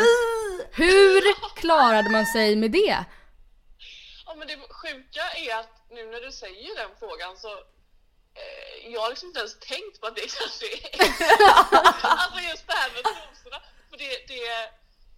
[0.73, 3.05] Hur klarade man sig med det?
[4.27, 7.49] Ja men det sjuka är att nu när du säger den frågan så
[8.93, 10.81] jag har liksom inte ens tänkt på att det kanske är
[12.23, 13.59] Alltså just det här med trosorna.
[13.91, 14.41] För det, det,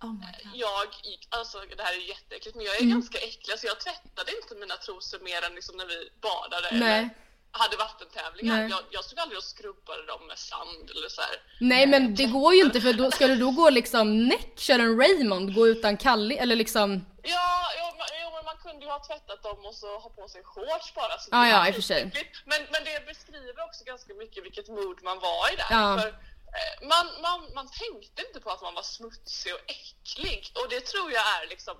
[0.03, 0.15] Oh
[0.55, 0.87] jag,
[1.29, 2.91] alltså det här är jätteäckligt men jag är Mm.
[2.93, 6.99] ganska äcklig så jag tvättade inte mina trosor mer än liksom när vi badade Nej.
[6.99, 7.11] eller
[7.51, 8.57] hade vattentävlingar.
[8.57, 8.71] Nej.
[8.71, 11.37] Jag, jag stod aldrig och skrubbade dem med sand eller så här.
[11.61, 14.83] Nej men det går ju inte för då ska du då gå liksom näck, köra
[14.83, 19.43] en Raymond, gå utan kalli eller liksom Ja, men, jo, men kunde ju ha tvättat
[19.43, 21.19] dem och så ha på sig shorts bara.
[21.19, 22.03] Så det ja, i och för sig.
[22.51, 25.67] Men, men det beskriver också ganska mycket vilket mood man var i där.
[25.71, 25.99] Ja.
[26.01, 30.67] För, eh, man, man, man tänkte inte på att man var smutsig och äcklig och
[30.71, 31.77] det tror jag är liksom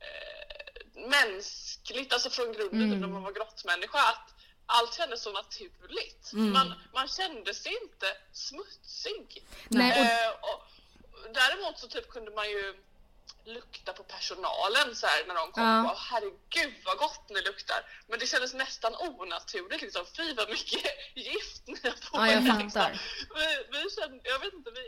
[0.00, 3.00] eh, mänskligt, alltså från grunden Mm.
[3.00, 3.98] när man var grottmänniska.
[3.98, 4.28] Att
[4.66, 6.30] allt kändes så naturligt.
[6.32, 9.42] Man, man kände sig inte smutsig.
[9.68, 10.60] Nej, och- Eh, och,
[11.34, 12.74] däremot så typ kunde man ju
[13.44, 15.82] lukta på personalen så här när de kom Ja.
[15.82, 17.80] bara herregud vad gott ni luktar.
[18.08, 20.06] Men det kändes nästan onaturligt liksom.
[20.16, 22.90] Fy vad mycket gift ni har på Ja, jag er, fattar.
[22.90, 22.98] Liksom.
[23.34, 24.84] Vi, vi kände, jag vet inte, vi,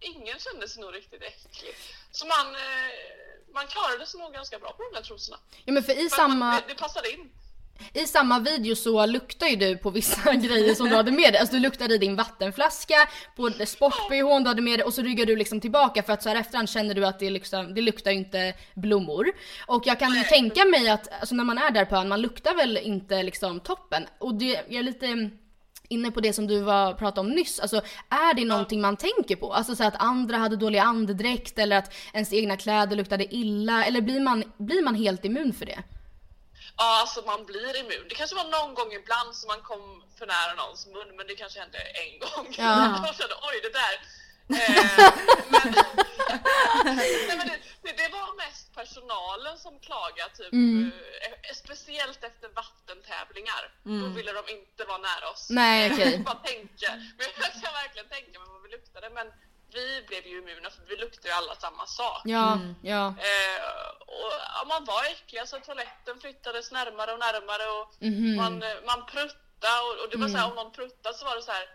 [0.00, 1.76] ingen kände sig nog riktigt äcklig.
[2.10, 2.90] Så man, eh,
[3.54, 5.38] man klarade sig nog ganska bra på de där trosorna.
[5.64, 7.30] Ja men för i För samma, man, det, det passade in.
[7.92, 11.40] I samma video så luktar ju du på vissa grejer som du hade med dig.
[11.40, 12.94] Alltså du luktade i din vattenflaska,
[13.36, 16.28] på sport-bhn du hade med dig och så ryggar du liksom tillbaka för att så
[16.28, 19.26] här efterhand känner du att det, liksom, det luktar ju inte blommor.
[19.66, 22.20] Och jag kan ju tänka mig att alltså när man är där på ön, man
[22.20, 24.06] luktar väl inte liksom toppen.
[24.18, 25.30] Och det, jag är lite
[25.88, 27.60] inne på det som du var, pratade om nyss.
[27.60, 27.76] Alltså
[28.08, 29.52] är det någonting man tänker på?
[29.52, 33.84] Alltså så att andra hade dålig andedräkt eller att ens egna kläder luktade illa.
[33.84, 35.82] Eller blir man, blir man helt immun för det?
[36.78, 38.06] Ja, alltså man blir immun.
[38.08, 41.36] Det kanske var någon gång ibland som man kom för nära någons mun, men det
[41.36, 42.46] kanske hände en gång.
[42.58, 43.02] Ja.
[43.06, 43.96] Jag kände oj det där.
[44.48, 45.12] Eh,
[45.48, 45.74] men
[46.96, 47.48] nej, men
[47.82, 53.62] det, det, var mest personalen som klagade, typ, eh, speciellt efter vattentävlingar.
[53.82, 55.46] Då ville de inte vara nära oss.
[55.50, 56.12] Nej, okej.
[56.12, 56.90] Jag bara tänka.
[57.18, 59.10] Men jag kan verkligen tänka mig vad vi luktade.
[59.10, 59.26] Men
[59.76, 62.22] vi blev ju immuna för vi luktade ju alla samma sak.
[62.24, 63.04] Ja, ja.
[63.28, 63.60] Eh,
[64.14, 68.36] och ja, man var äcklig, så toaletten flyttades närmare och närmare och Mhm.
[68.36, 68.54] man,
[68.90, 70.40] man pruttade och, och det var så Mm.
[70.40, 71.66] här, om någon pruttade så var det så här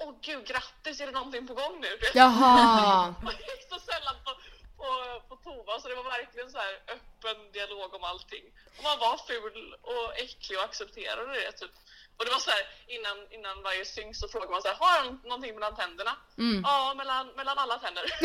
[0.00, 1.98] Åh gud grattis, är det någonting på gång nu?
[2.14, 3.14] Jaha.
[3.22, 4.30] Man gick så sällan på,
[4.76, 4.86] på,
[5.28, 8.44] på toa så det var verkligen så här öppen dialog om allting.
[8.78, 11.70] Och man var ful och äcklig och accepterade det typ.
[12.18, 15.04] Och det var så här innan, innan varje synk så frågade man så här, har
[15.04, 16.16] du någonting mellan tänderna?
[16.38, 16.62] Mm.
[16.64, 18.04] Ja, mellan, mellan alla tänder.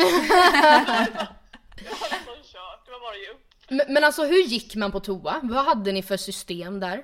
[1.76, 3.44] det var liksom kört, det var bara upp.
[3.68, 5.40] Men, men alltså hur gick man på toa?
[5.42, 6.98] Vad hade ni för system där?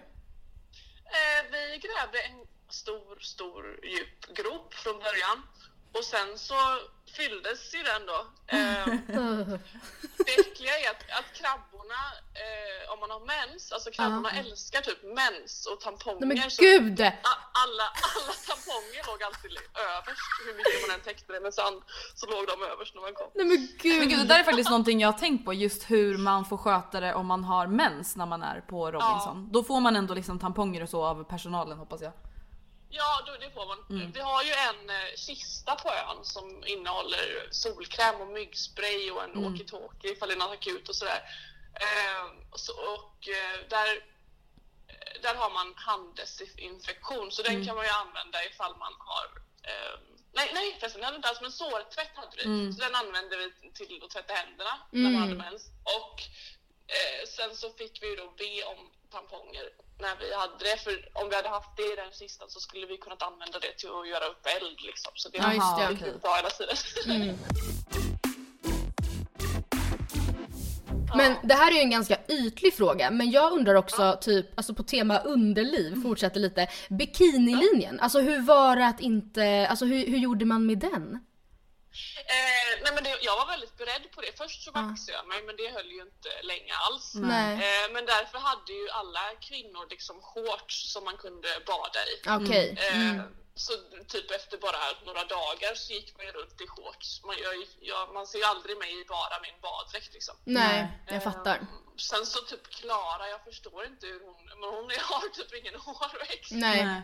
[1.18, 5.42] Eh, vi grävde en stor, stor djup grop från början
[5.92, 6.54] och sen så
[7.16, 8.18] fylldes ju den då.
[8.56, 8.86] Eh,
[10.26, 12.00] det äckliga är att, att krabborna,
[12.44, 16.26] eh, om man har mens, alltså krabborna älskar typ mens och tamponger.
[16.26, 17.00] Nej men gud!
[17.64, 17.86] alla,
[18.16, 19.50] alla tamponger låg alltid
[19.94, 21.82] överst, hur mycket man än täckte det med sand
[22.14, 23.30] så låg de överst när man kom.
[23.34, 23.98] Nej men gud!
[23.98, 26.56] Men gud, det där är faktiskt någonting jag har tänkt på, just hur man får
[26.56, 29.48] sköta det om man har mens när man är på Robinson.
[29.52, 32.12] Då får man ändå liksom tamponger och så av personalen hoppas jag.
[32.90, 34.12] Ja, det får man.
[34.12, 39.34] Vi har ju en eh, kista på ön som innehåller solkräm och myggspray och en
[39.34, 41.22] walkie-talkie ifall det är något akut och sådär.
[41.80, 42.24] Eh,
[42.54, 43.88] så, och eh, där,
[44.88, 49.26] eh, där har man handdesinfektion så den kan man ju använda ifall man har
[49.62, 49.98] eh,
[50.32, 52.42] Nej, nej förresten, det hade inte alls, men sårtvätt hade vi.
[52.72, 55.62] Så den använde vi till att tvätta händerna när man hade mens.
[55.84, 56.16] Och
[56.86, 59.66] eh, sen så fick vi ju då be om tamponger
[60.00, 60.76] när vi hade det.
[60.84, 63.72] För om vi hade haft det i den kistan så skulle vi kunnat använda det
[63.78, 65.12] till att göra upp eld liksom.
[65.14, 66.18] Så det Ja, just det, var okej.
[66.22, 67.38] bra hela tiden.
[71.16, 74.74] Men det här är ju en ganska ytlig fråga, men jag undrar också typ, alltså
[74.74, 76.68] på tema underliv, fortsätter lite.
[76.88, 81.18] Bikinilinjen, alltså hur var det att inte, alltså hur, hur gjorde man med den?
[82.36, 84.38] Eh, nej men det, jag var väldigt beredd på det.
[84.38, 87.14] Först så vaxade jag mig men det höll ju inte länge alls.
[87.68, 92.14] Eh, men därför hade ju alla kvinnor liksom shorts som man kunde bada i.
[92.38, 92.66] Okej.
[92.90, 93.20] Eh,
[93.54, 93.72] Så
[94.08, 97.22] typ efter bara några dagar så gick man ju runt i shorts.
[97.24, 100.36] Man, jag, jag, man ser ju aldrig mig i bara min baddräkt liksom.
[100.44, 101.56] Nej, jag fattar.
[101.56, 101.62] Eh,
[101.96, 106.50] Sen så typ Klara, jag förstår inte hur hon, men hon har typ ingen hårväxt.
[106.52, 107.02] Nej, Nej.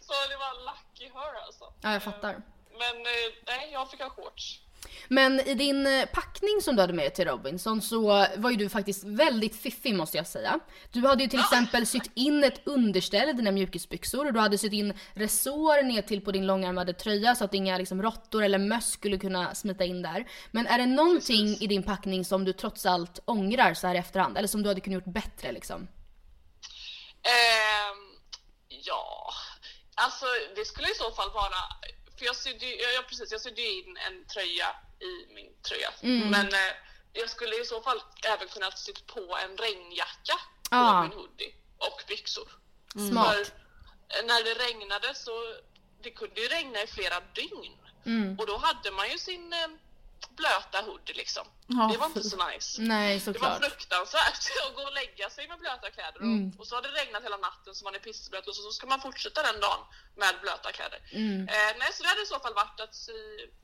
[0.00, 1.64] Så det var lucky her alltså.
[1.82, 2.42] ja jag fattar.
[2.78, 4.58] Men eh, nej, jag fick ha shorts.
[5.08, 8.56] Men i din eh, packning som du hade med dig till Robinson så var ju
[8.56, 10.60] du faktiskt väldigt fiffig måste jag säga.
[10.92, 14.58] Du hade ju till exempel sytt in ett underställ i dina mjukisbyxor och du hade
[14.58, 18.58] sytt in resår ner till på din långärmade tröja så att inga liksom, råttor eller
[18.58, 20.28] möss skulle kunna smita in där.
[20.50, 23.98] Men är det någonting i din packning som du trots allt ångrar så här i
[23.98, 24.38] efterhand?
[24.38, 25.88] Eller som du hade kunnat gjort bättre liksom?
[27.22, 28.18] Ehm,
[28.68, 29.32] ja,
[29.94, 31.62] alltså det skulle i så fall vara,
[32.22, 35.90] för jag sydde, ju- ja, ja, precis, jag sydde in en tröja i min tröja.
[36.02, 36.28] Mm.
[36.30, 36.74] Men eh,
[37.12, 38.02] jag skulle i så fall
[38.34, 40.36] även kunna sytt på en regnjacka
[40.70, 41.02] på Ah.
[41.02, 42.48] min hoodie och byxor.
[43.10, 43.34] Smart.
[43.36, 43.46] För
[44.24, 45.32] när det regnade så
[46.02, 47.76] det kunde ju regna i flera dygn.
[48.06, 48.38] Mm.
[48.38, 49.68] Och då hade man ju sin eh,
[50.30, 51.46] blöta hoodie liksom.
[51.66, 52.82] Ja, det var inte så nice.
[52.82, 53.64] Nej, Det var såklart.
[53.64, 56.52] fruktansvärt att gå och lägga sig med blöta kläder och, Mm.
[56.58, 58.86] och så har det regnat hela natten så man är pissblöt och så, så ska
[58.86, 59.80] man fortsätta den dagen
[60.16, 61.00] med blöta kläder.
[61.12, 61.48] Mm.
[61.48, 63.12] Eh, nej, så det hade i så fall varit att sy,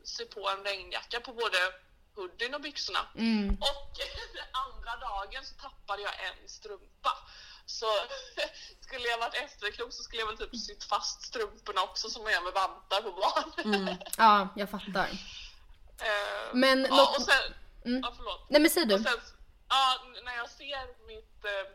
[0.04, 1.58] sy på en regnjacka på både
[2.16, 3.06] hoodien och byxorna.
[3.14, 3.54] Mm.
[3.60, 3.92] Och
[4.66, 7.12] andra dagen så tappade jag en strumpa.
[7.66, 7.86] Så
[8.80, 12.32] skulle jag varit efterklok så skulle jag väl typ sytt fast strumporna också som man
[12.32, 13.96] gör med vantar på barn.
[14.16, 15.08] Ja, jag fattar.
[16.00, 18.00] Eh, Men ja, något- och sen, Mm.
[18.04, 18.46] ja, förlåt.
[18.50, 18.94] Nej men säg du.
[18.94, 19.20] Sen,
[19.68, 21.72] ja, när jag ser mitt, eh,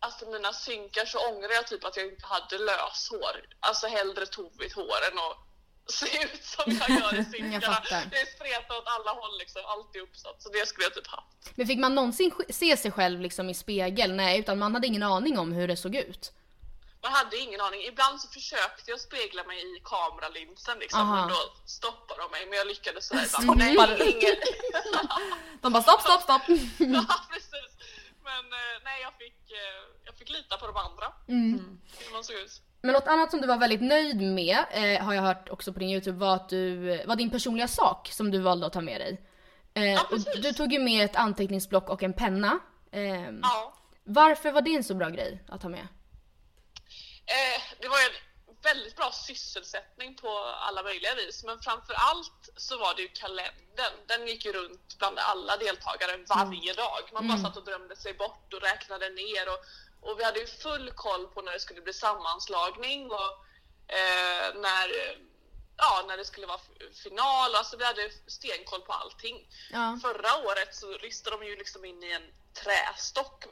[0.00, 3.36] alltså mina synkar så ångrar jag typ att jag inte hade löshår.
[3.60, 5.36] Alltså hellre tovigt hår än att
[5.92, 7.82] se ut som jag gör i synkarna.
[8.10, 10.42] det är spretat åt alla håll liksom, alltid uppsatt.
[10.42, 11.50] Så det skulle jag typ haft.
[11.54, 14.12] Men fick man någonsin se sig själv liksom i spegel?
[14.12, 16.32] Nej, utan man hade ingen aning om hur det såg ut.
[17.06, 17.80] Man hade ingen aning.
[17.90, 21.40] Ibland så försökte jag spegla mig i kameralinsen liksom, men då
[21.78, 22.42] stoppade de mig.
[22.48, 23.24] Men jag lyckades sådär.
[23.24, 23.72] Stoppade Nej,
[24.12, 24.36] ingen...
[25.62, 26.42] De bara stopp, stopp, stopp.
[26.78, 27.70] ja, precis.
[28.28, 31.06] Men eh, nej, jag fick, eh, jag fick lita på de andra.
[31.28, 31.78] Mm.
[31.98, 32.60] Hur man såg ut.
[32.82, 35.78] Men något annat som du var väldigt nöjd med, eh, har jag hört också på
[35.78, 36.66] din YouTube, var att du,
[37.06, 39.20] var din personliga sak som du valde att ta med dig.
[39.74, 40.42] Eh, precis.
[40.42, 42.58] du tog ju med ett anteckningsblock och en penna.
[42.92, 43.72] Eh, Ja.
[44.08, 45.88] Varför var det en så bra grej att ta med?
[47.26, 48.16] Eh, det var en
[48.62, 53.94] väldigt bra sysselsättning på alla möjliga vis, men framför allt så var det ju kalendern.
[54.06, 57.02] Den gick ju runt bland alla deltagare varje dag.
[57.12, 59.60] Man bara satt och drömde sig bort och räknade ner och,
[60.10, 63.30] och vi hade ju full koll på när det skulle bli sammanslagning och
[63.88, 64.88] eh, när,
[65.76, 66.60] ja, när det skulle vara
[67.04, 67.54] final.
[67.54, 69.48] Alltså vi hade stenkoll på allting.
[69.72, 69.98] Ja.
[70.02, 72.30] Förra året så ristade de ju liksom in i en
[72.64, 73.44] trästock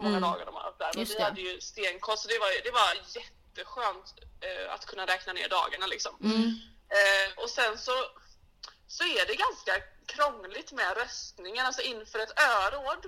[0.00, 0.90] många dagar de har haft där.
[0.94, 1.24] Men Just vi det.
[1.24, 5.86] hade ju stenkoll så det var, det var jätteskönt eh, att kunna räkna ner dagarna
[5.86, 6.14] liksom.
[6.90, 7.92] Eh, och sen så,
[8.86, 9.72] så är det ganska
[10.06, 13.06] krångligt med röstningen, alltså inför ett öråd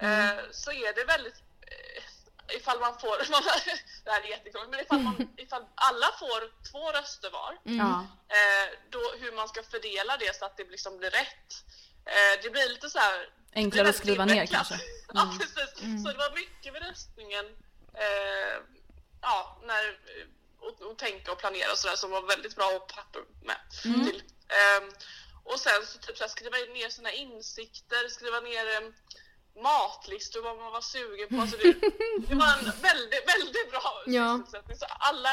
[0.00, 1.34] eh, så är det väldigt
[1.66, 3.16] eh, ifall man får,
[4.04, 8.06] det här är jättekrångligt, men ifall, man, ifall alla får två röster var Ja.
[8.28, 11.52] eh, då hur man ska fördela det så att det liksom blir rätt.
[12.04, 13.28] Eh, det blir lite så här.
[13.58, 14.74] Enklare att skriva ner kanske.
[15.14, 16.02] ja precis.
[16.02, 17.46] Så det var mycket med röstningen
[17.94, 18.56] eh,
[19.20, 19.84] ja, när,
[20.58, 24.22] och, och tänka och planera och sådär som var väldigt bra att papper med till.
[24.58, 24.90] Ehm,
[25.44, 28.94] och sen så typ så här, skriva ner sina insikter, skriva ner um,
[29.62, 31.40] matlistor, vad man var sugen på.
[31.40, 31.72] Alltså det,
[32.28, 34.40] det var en väldigt, väldigt bra Ja.
[34.50, 35.30] Så alla,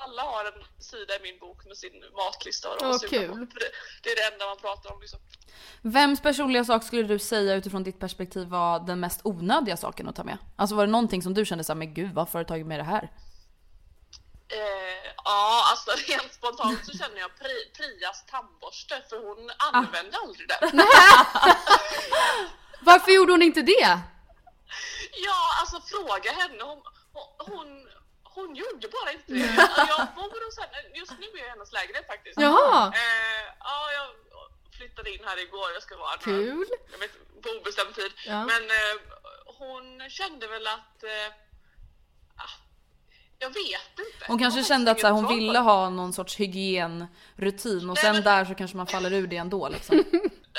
[0.00, 3.28] alla har en sida i min bok med sin matlista och vad sugna kul.
[3.28, 3.34] på.
[3.34, 3.70] Det,
[4.02, 5.20] det är det enda man pratar om liksom.
[5.82, 10.16] Vems personliga sak skulle du säga utifrån ditt perspektiv var den mest onödiga saken att
[10.16, 10.38] ta med?
[10.56, 12.78] Alltså var det någonting som du kände såhär, men gud varför har du tagit med
[12.78, 13.12] det här?
[14.48, 20.48] Eh, ja, alltså rent spontant så känner jag Pri, Prias tandborste för hon använde aldrig
[20.48, 20.60] den.
[22.80, 24.00] Varför gjorde hon inte det?
[25.12, 26.62] Ja, alltså fråga henne.
[26.62, 26.82] Hon,
[27.38, 27.88] hon,
[28.34, 29.48] hon, hon gjorde bara inte det.
[29.62, 32.40] Alltså, Jag bor hos henne, just nu är jag i hennes lägenhet faktiskt.
[32.40, 32.86] Jaha.
[32.94, 34.08] Eh, ja, jag
[34.78, 35.68] flyttade in här igår.
[35.74, 36.66] Jag ska vara här Kul.
[36.92, 37.12] Jag vet,
[37.42, 38.12] på obestämd tid.
[38.26, 38.44] Ja.
[38.44, 38.94] Men eh,
[39.58, 41.04] hon kände väl att...
[41.04, 41.28] Eh,
[42.36, 42.54] ah,
[43.38, 44.24] jag vet inte.
[44.26, 48.04] Hon kanske har kände att så här, hon ville ha någon sorts hygienrutin och Nej,
[48.04, 49.96] sen men- där så kanske man faller ur det ändå liksom.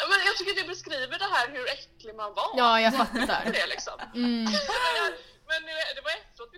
[0.09, 2.49] Men jag tycker det beskriver det här hur äcklig man var.
[2.57, 3.51] Ja, jag fattar.
[3.53, 3.93] det liksom.
[4.15, 4.43] Mm.
[5.51, 6.11] Men eh, det var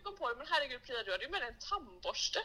[0.03, 2.39] kom på det, men herregud Pia du hade ju med dig en tandborste.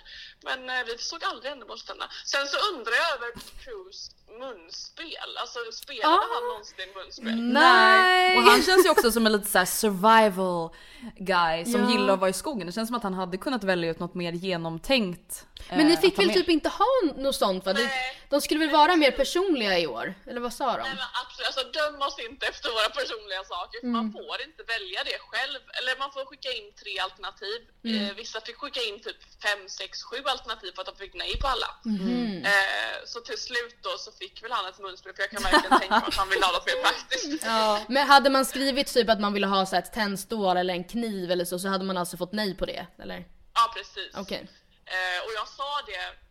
[0.49, 2.11] Men eh, vi såg aldrig henne borsta tänderna.
[2.33, 3.31] Sen så undrar jag över
[3.65, 5.31] Cruz munspel.
[5.41, 6.27] Alltså spelade Ah.
[6.35, 7.35] han någonsin munspel?
[7.53, 8.37] Nej!
[8.37, 10.71] Och han känns ju också som en lite såhär survival
[11.17, 11.91] guy som Ja.
[11.91, 12.67] gillar att vara i skogen.
[12.67, 15.45] Det känns som att han hade kunnat välja ut något mer genomtänkt.
[15.69, 16.37] Men ni eh, fick väl med.
[16.37, 16.87] typ inte ha
[17.17, 17.73] något sånt va?
[17.73, 18.21] De, Nej.
[18.31, 20.15] de skulle väl vara mer personliga i år?
[20.27, 20.83] Eller vad sa de?
[20.83, 23.81] Nej men absolut, alltså döm oss inte efter våra personliga saker.
[23.81, 23.97] för Mm.
[23.97, 25.61] Man får inte välja det själv.
[25.79, 27.48] Eller man får skicka in tre alternativ.
[27.85, 28.07] Mm.
[28.07, 31.39] Eh, vissa fick skicka in typ fem, sex, sju alternativ för att de fick nej
[31.41, 31.71] på alla.
[31.85, 32.45] Mhm.
[32.45, 35.79] Eh, så till slut då så fick väl han ett munspel för jag kan verkligen
[35.79, 37.47] tänka mig att han ville ha något mer praktiskt.
[37.95, 41.31] Men hade man skrivit typ att man ville ha så ett tändstål eller en kniv
[41.31, 42.87] eller så, så hade man alltså fått nej på det?
[43.03, 43.25] Eller?
[43.55, 44.13] Ja precis.
[44.15, 44.49] Okej.
[44.85, 46.28] Eh, och jag sa det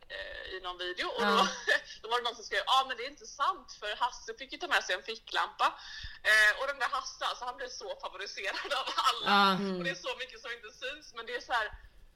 [0.55, 1.47] i någon video och då,
[2.01, 4.33] då var det någon som skrev ja ah, men det är inte sant för Hasse
[4.39, 5.67] fick ju ta med sig en ficklampa.
[6.29, 9.29] Eh, och den där Hasse alltså han blev så favoriserad av alla.
[9.35, 9.77] Ja.
[9.77, 11.67] Och det är så mycket som inte syns men det är så här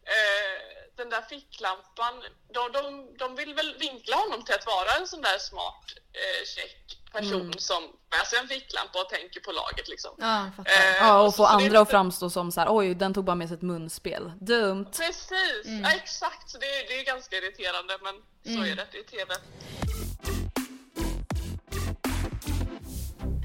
[0.06, 2.14] eh, den där ficklampan,
[2.54, 6.45] de, de, de vill väl vinkla honom till att vara en sån där smart, eh,
[6.56, 7.54] check person Mm.
[7.60, 10.12] som bär sig en ficklampa och tänker på laget liksom.
[10.20, 10.45] Ja.
[10.66, 13.47] Eh, Ja, och få andra att framstå som så här: oj den tog bara med
[13.47, 14.32] sig ett munspel.
[14.41, 14.86] Dumt.
[14.97, 15.84] Precis, Mm.
[15.84, 16.49] ja, exakt.
[16.49, 18.16] Så det, är- det är ganska irriterande men
[18.56, 19.34] så är det, det är TV.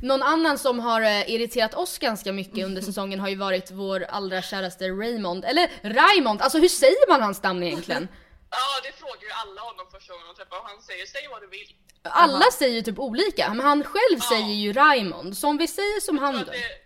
[0.07, 4.07] Någon annan som har eh, irriterat oss ganska mycket under säsongen har ju varit vår
[4.09, 5.45] allra käraste Raymond.
[5.45, 8.09] Eller Raymond, alltså hur säger man hans namn egentligen?
[8.51, 11.41] Ja, det frågar ju alla honom första gången de träffar och han säger säg vad
[11.43, 11.69] du vill.
[12.03, 15.37] Alla säger ju typ olika, men han själv säger ju Raymond.
[15.37, 16.39] Så om vi säger som han då.
[16.45, 16.86] det,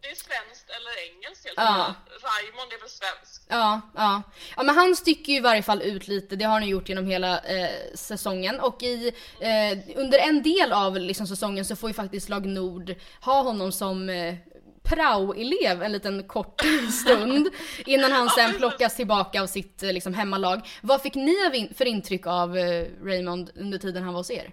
[0.00, 1.94] det är svenskt eller engelskt helt Ja.
[2.28, 3.46] Raymond är väl svenskt.
[3.48, 4.22] Ja, ja.
[4.56, 7.06] ja, men han sticker ju i varje fall ut lite, det har han gjort genom
[7.06, 8.60] hela eh, säsongen.
[8.60, 12.94] Och i, eh, under en del av liksom, säsongen så får ju faktiskt lag Nord
[13.20, 14.34] ha honom som eh,
[14.82, 17.48] prao-elev en liten kort stund
[17.86, 20.68] innan han sen plockas tillbaka av sitt eh, liksom, hemmalag.
[20.80, 24.52] Vad fick ni för intryck av eh, Raymond under tiden han var hos er?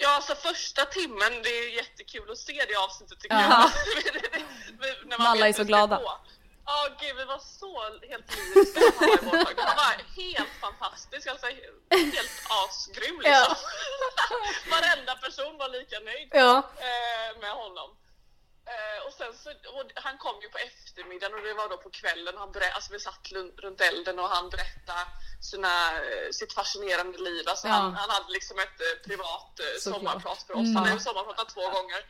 [0.00, 3.70] Ja, alltså första timmen, det är jättekul att se det avsnittet tycker Ja.
[4.30, 4.42] jag.
[5.06, 6.00] När Alla vet är så det glada.
[6.66, 8.80] Ja, gud vi var så helt lyriska
[9.66, 13.56] han var helt fantastisk, alltså helt asgrym liksom.
[14.70, 16.56] Varenda person var lika nöjd Ja.
[16.76, 17.96] eh, med honom.
[18.74, 21.90] Eh, och sen så, och han kom ju på eftermiddagen och det var då på
[21.90, 23.28] kvällen han berätt, alltså vi satt
[23.62, 25.04] runt elden och han berättade
[25.50, 27.44] sina, eh, sitt fascinerande liv.
[27.48, 27.72] Alltså Ja.
[27.74, 30.68] han, han hade liksom ett eh, privat eh, sommarprat för oss.
[30.74, 32.00] Han har ju sommarpratat två gånger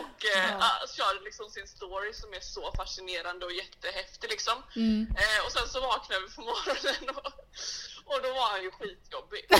[0.00, 4.62] och eh, ah, körde liksom sin story som är så fascinerande och jättehäftig liksom.
[5.22, 7.26] Eh, och sen så vaknade vi på morgonen och,
[8.10, 9.44] och då var han ju skitjobbig.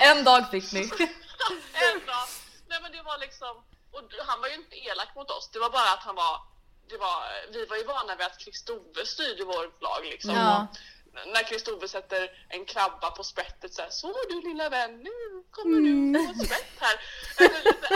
[0.00, 0.80] En dag fick ni.
[1.72, 2.26] en dag.
[2.68, 5.70] Nej men det var liksom, och han var ju inte elak mot oss, det var
[5.70, 6.40] bara att han var,
[6.88, 7.22] det var
[7.52, 10.34] vi var ju vana vid att Kristove styrde vårt lag liksom.
[10.34, 10.66] Ja.
[11.12, 15.16] När Kristove sätter en krabba på sprättet såhär, så du lilla vän, nu
[15.50, 16.96] kommer du få ett sprätt här.
[17.38, 17.88] Eller lite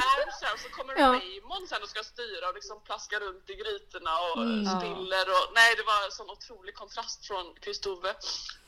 [0.54, 1.08] och så kommer Ja.
[1.08, 4.38] Raymond sen och ska styra och liksom plaska runt i grytorna och
[4.74, 8.14] spiller och nej det var en sån otrolig kontrast från Kristove.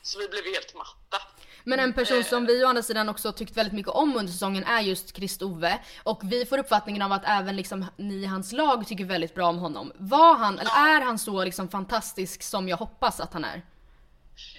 [0.01, 1.17] Så vi blev helt matta.
[1.63, 4.63] Men en person som vi å andra sidan också tyckt väldigt mycket om under säsongen
[4.63, 5.79] är just Kristove.
[6.03, 9.47] Och vi får uppfattningen av att även liksom ni i hans lag tycker väldigt bra
[9.47, 9.91] om honom.
[9.95, 13.65] Var han, eller är han så liksom fantastisk som jag hoppas att han är?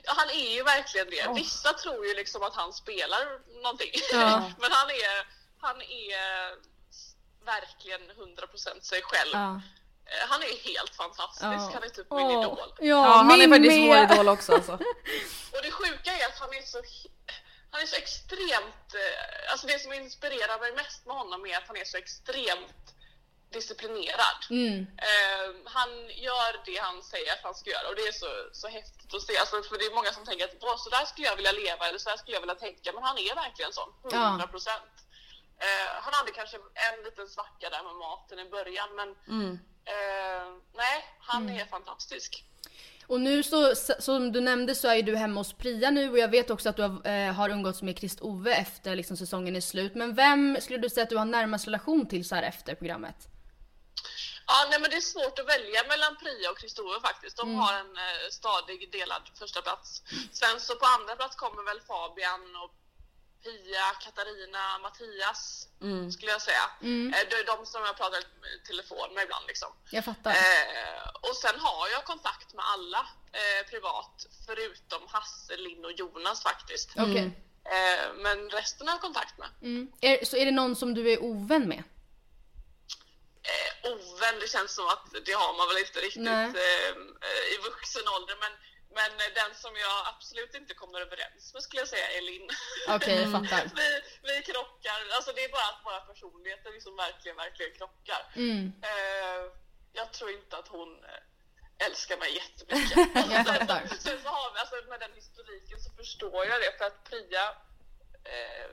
[0.04, 1.32] Ja, han är ju verkligen det.
[1.34, 3.22] Vissa tror ju liksom att han spelar
[3.62, 3.90] någonting.
[4.12, 4.50] Ja.
[4.58, 5.26] Men han är,
[5.60, 6.20] han är
[7.44, 9.30] verkligen 100% sig själv.
[9.32, 9.60] Ja.
[10.06, 11.44] Eh, Han är helt fantastisk.
[11.44, 11.70] Ja.
[11.74, 12.74] Han är typ min idol.
[12.78, 14.08] Ja, han är faktiskt med.
[14.08, 14.72] vår idol också alltså.
[15.52, 16.82] Och det sjuka är att han är så
[17.72, 21.66] han är så extremt, eh, alltså det som inspirerar mig mest med honom är att
[21.66, 22.94] han är så extremt
[23.52, 24.38] disciplinerad.
[24.50, 24.76] Mm.
[25.08, 25.46] Eh,
[25.76, 25.90] han
[26.26, 29.22] gör det han säger att han ska göra och det är så, så häftigt att
[29.28, 29.36] se.
[29.42, 31.82] Alltså, för det är många som tänker att "Åh, så där skulle jag vilja leva
[31.88, 32.92] eller så där skulle jag vilja tänka.
[32.94, 34.94] Men han är verkligen sån, 100 procent.
[35.66, 39.08] Eh, han hade kanske en liten svacka där med maten i början men
[39.92, 40.46] eh,
[40.82, 42.44] nej, han är fantastisk.
[43.06, 46.28] Och nu så, som du nämnde så är du hemma hos Priya nu och jag
[46.28, 49.94] vet också att du har, eh, har umgåtts med Krist-Ove efter liksom säsongen är slut.
[49.94, 53.16] Men vem skulle du säga att du har närmast relation till så här efter programmet?
[54.50, 57.36] Ja, nej, men det är svårt att välja mellan Priya och Kristove faktiskt.
[57.36, 60.02] De har en eh, stadig delad första plats.
[60.32, 62.72] Sen så på andra plats kommer väl Fabian och
[63.44, 65.68] Pia, Katarina, Mattias
[66.12, 66.66] skulle jag säga.
[67.14, 69.68] Eh, det är de som jag pratar i telefon med ibland liksom.
[69.90, 70.30] Jag fattar.
[70.30, 73.02] Eh, och sen har jag kontakt med alla
[73.40, 76.88] eh, privat förutom Hasse, Linn och Jonas faktiskt.
[77.64, 79.48] Eh, men resten har jag kontakt med.
[79.62, 79.92] Mm.
[80.00, 81.82] Är, så är det någon som du är ovän med?
[83.50, 86.90] Eh, ovän, det känns som att det har man väl inte riktigt eh,
[87.28, 88.36] eh, i vuxen ålder.
[88.44, 88.52] Men,
[88.98, 89.10] men
[89.40, 92.48] den som jag absolut inte kommer överens med skulle jag säga är Linn.
[92.96, 93.62] Okej, jag fattar.
[93.80, 93.88] vi,
[94.28, 98.22] vi krockar, alltså det är bara att våra personligheter liksom verkligen, verkligen krockar.
[98.36, 98.72] Mm.
[98.90, 99.42] Eh,
[99.92, 102.98] jag tror inte att hon eh, älskar mig jättemycket.
[103.34, 103.80] Jag fattar.
[103.86, 107.46] Sen så har vi, alltså med den historiken så förstår jag det för att Priya
[108.24, 108.66] eh,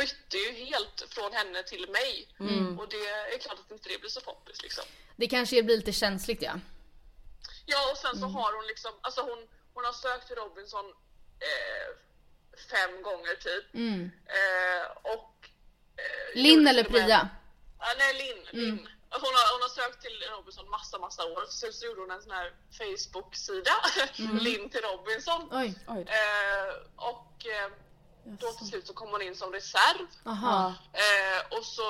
[0.00, 2.28] bytte ju helt från henne till mig.
[2.40, 2.78] Mm.
[2.78, 4.84] Och det är klart att inte det blir så poppis liksom.
[5.16, 6.54] Det kanske blir lite känsligt ja.
[7.66, 10.84] Ja och sen så har hon liksom, alltså hon, hon har sökt till Robinson
[11.48, 11.88] eh,
[12.72, 13.74] fem gånger typ.
[13.74, 14.10] Mm.
[14.38, 15.34] Eh, och...
[15.96, 17.08] Eh, Linn eller och med-?
[17.08, 18.42] Ja, nej, Linn.
[18.50, 18.88] Linn.
[19.10, 21.44] Hon, har, hon har sökt till Robinson massa, massa år.
[21.48, 23.76] Sen så gjorde hon en sån här Facebook-sida,
[24.40, 25.48] Linn till Robinson.
[25.52, 25.74] Oj.
[25.86, 26.02] Oj.
[26.18, 27.46] Eh, och
[28.40, 30.06] då till slut så kom hon in som reserv.
[30.26, 30.74] Aha.
[30.92, 31.82] Eh, och så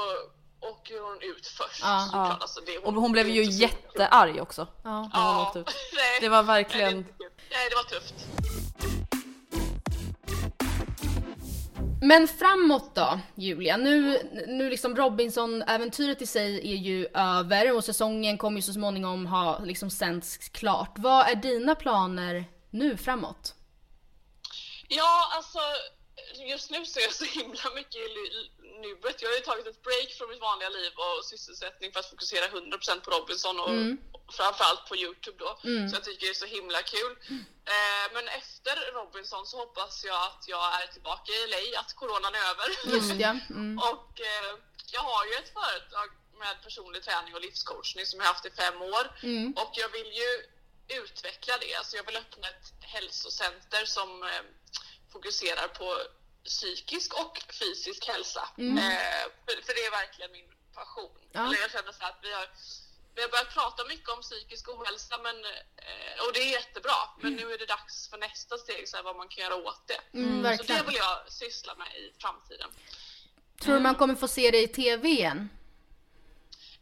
[0.61, 2.01] åker hon ut först Ja.
[2.05, 2.41] såklart.
[2.43, 4.67] Alltså, det, Och hon blev det ju jättearg också.
[4.85, 5.11] Ja.
[5.13, 5.67] hon åkte ut.
[5.95, 6.93] nej, Det var nej, verkligen...
[6.93, 7.31] det inte kul.
[7.51, 8.15] Nej, det var tufft.
[12.03, 13.77] Men framåt då, Julia.
[13.77, 14.19] Nu,
[14.49, 19.59] nu liksom Robinson-äventyret i sig är ju över och säsongen kommer ju så småningom ha
[19.59, 20.93] liksom sänds klart.
[20.97, 23.55] Vad är dina planer nu framåt?
[24.89, 25.59] Ja, alltså
[26.35, 28.09] just nu så är jag så himla mycket i
[28.81, 29.23] nuet.
[29.23, 32.47] Jag har ju tagit ett break från mitt vanliga liv och sysselsättning för att fokusera
[32.47, 33.71] 100% på Robinson och
[34.35, 35.59] framförallt på Youtube då.
[35.89, 37.13] Så jag tycker det är så himla kul.
[37.75, 42.35] Eh, men efter Robinson så hoppas jag att jag är tillbaka i LA, att coronan
[42.35, 42.69] är över.
[42.95, 43.31] Just ja.
[43.51, 43.79] Mm.
[43.79, 44.53] Och eh,
[44.93, 46.09] jag har ju ett företag
[46.39, 49.05] med personlig träning och livscoachning som jag haft i fem år.
[49.57, 50.31] Och jag vill ju
[50.99, 51.75] utveckla det.
[51.75, 54.43] Alltså jag vill öppna ett hälsocenter som eh,
[55.13, 55.99] fokuserar på
[56.45, 58.49] psykisk och fysisk hälsa.
[58.59, 61.11] Eh, för, för det är verkligen min passion.
[61.33, 61.41] Ja.
[61.47, 62.49] Eller jag känner så här att vi har,
[63.15, 66.99] vi har börjat prata mycket om psykisk ohälsa men, eh, och det är jättebra.
[67.21, 69.83] Men nu är det dags för nästa steg, så här, vad man kan göra åt
[69.89, 70.01] det.
[70.19, 70.81] Mm, så verkligen.
[70.81, 72.71] det vill jag syssla med i framtiden.
[73.61, 75.51] Tror du man kommer få se dig i TV igen?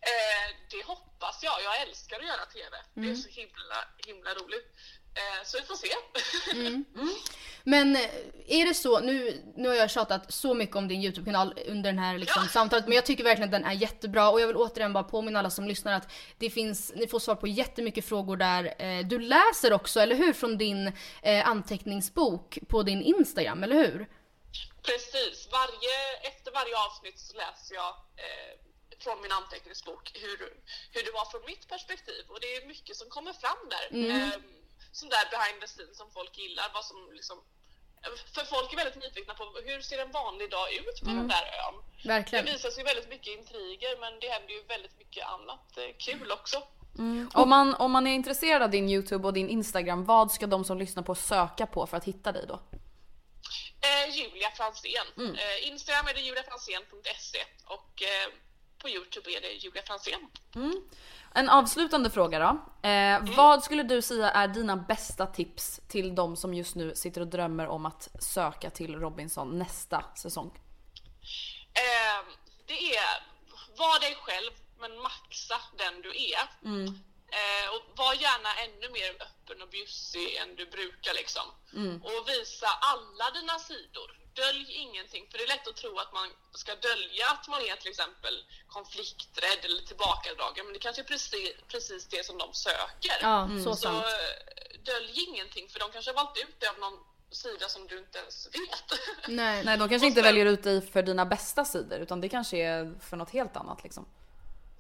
[0.01, 1.63] Eh, det hoppas jag.
[1.63, 2.77] Jag älskar att göra TV.
[2.95, 3.17] Det är Mm.
[3.17, 4.75] så himla, himla roligt.
[5.19, 5.89] Eh, så vi får se.
[6.53, 6.85] Mm.
[7.65, 8.03] Men eh,
[8.47, 11.99] är det så, nu, nu har jag tjatat så mycket om din YouTube-kanal under den
[11.99, 14.93] här liksom, samtalet, men jag tycker verkligen att den är jättebra och jag vill återigen
[14.93, 18.75] bara påminna alla som lyssnar att det finns, ni får svar på jättemycket frågor där.
[18.79, 20.33] Eh, du läser också, eller hur?
[20.33, 20.93] Från din
[21.45, 24.09] anteckningsbok på din Instagram, eller hur?
[24.83, 25.49] Precis.
[25.53, 28.53] Varje, efter varje avsnitt så läser jag eh,
[28.99, 30.39] från min anteckningsbok hur,
[30.93, 32.23] hur det var från mitt perspektiv.
[32.29, 33.87] Och det är mycket som kommer fram där.
[34.11, 34.33] Eh,
[34.99, 36.67] sån där behind the scenes som folk gillar.
[36.75, 37.39] Vad som liksom,
[38.35, 41.45] för folk är väldigt nyfikna på hur ser en vanlig dag ut på den där
[41.65, 41.77] ön.
[42.03, 42.45] Det Verkligen.
[42.45, 46.63] visas ju väldigt mycket intriger men det händer ju väldigt mycket annat eh, kul också.
[47.35, 50.65] Om man, om man är intresserad av din YouTube och din Instagram, vad ska de
[50.65, 52.61] som lyssnar på söka på för att hitta dig då?
[53.81, 55.07] Eh, Julia Franzén.
[55.37, 58.29] Eh, Instagram är det juliafranzén.se och eh,
[58.79, 60.29] på Youtube är det Julia Franzén.
[61.35, 62.89] En avslutande fråga då.
[62.89, 67.21] Eh, Vad skulle du säga är dina bästa tips till de som just nu sitter
[67.21, 70.59] och drömmer om att söka till Robinson nästa säsong?
[71.75, 72.25] Eh,
[72.67, 73.23] det är
[73.79, 74.51] var dig själv
[74.81, 76.43] men maxa den du är.
[77.31, 81.47] Eh, och var gärna ännu mer öppen och bjussig än du brukar liksom.
[82.03, 84.19] Och visa alla dina sidor.
[84.43, 86.29] Dölj ingenting, för det är lätt att tro att man
[86.63, 88.35] ska dölja att man är till exempel
[88.69, 93.17] konflikträdd eller tillbakadragen, men det kanske är precis, precis det som de söker.
[93.21, 94.05] Ja, så Så sant.
[94.07, 96.99] eh, dölj ingenting, för de kanske har valt ut det av någon
[97.31, 99.01] sida som du inte ens vet.
[99.29, 99.65] Nej.
[99.65, 102.99] Nej, de kanske inte väljer ut dig för dina bästa sidor utan det kanske är
[103.09, 104.07] för något helt annat liksom.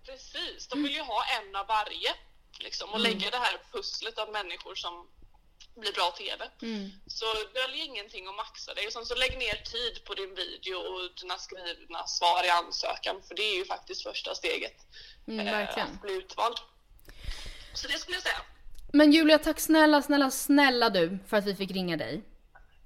[0.06, 2.14] Precis, de vill ju ha en av varje.
[2.60, 5.08] Liksom, och lägga det här pusslet av människor som
[5.80, 6.40] blir bra TV.
[7.06, 7.24] Så
[7.54, 8.86] dölj ingenting och maxa det.
[8.86, 13.16] Och sen så lägg ner tid på din video och dina skrivna svar i ansökan.
[13.28, 14.76] För det är ju faktiskt första steget.
[15.28, 15.88] Mm, eh, verkligen.
[15.88, 16.56] Att bli utvald.
[17.74, 18.40] Så det skulle jag säga.
[18.92, 22.22] Men Julia, tack snälla, snälla, snälla du för att vi fick ringa dig.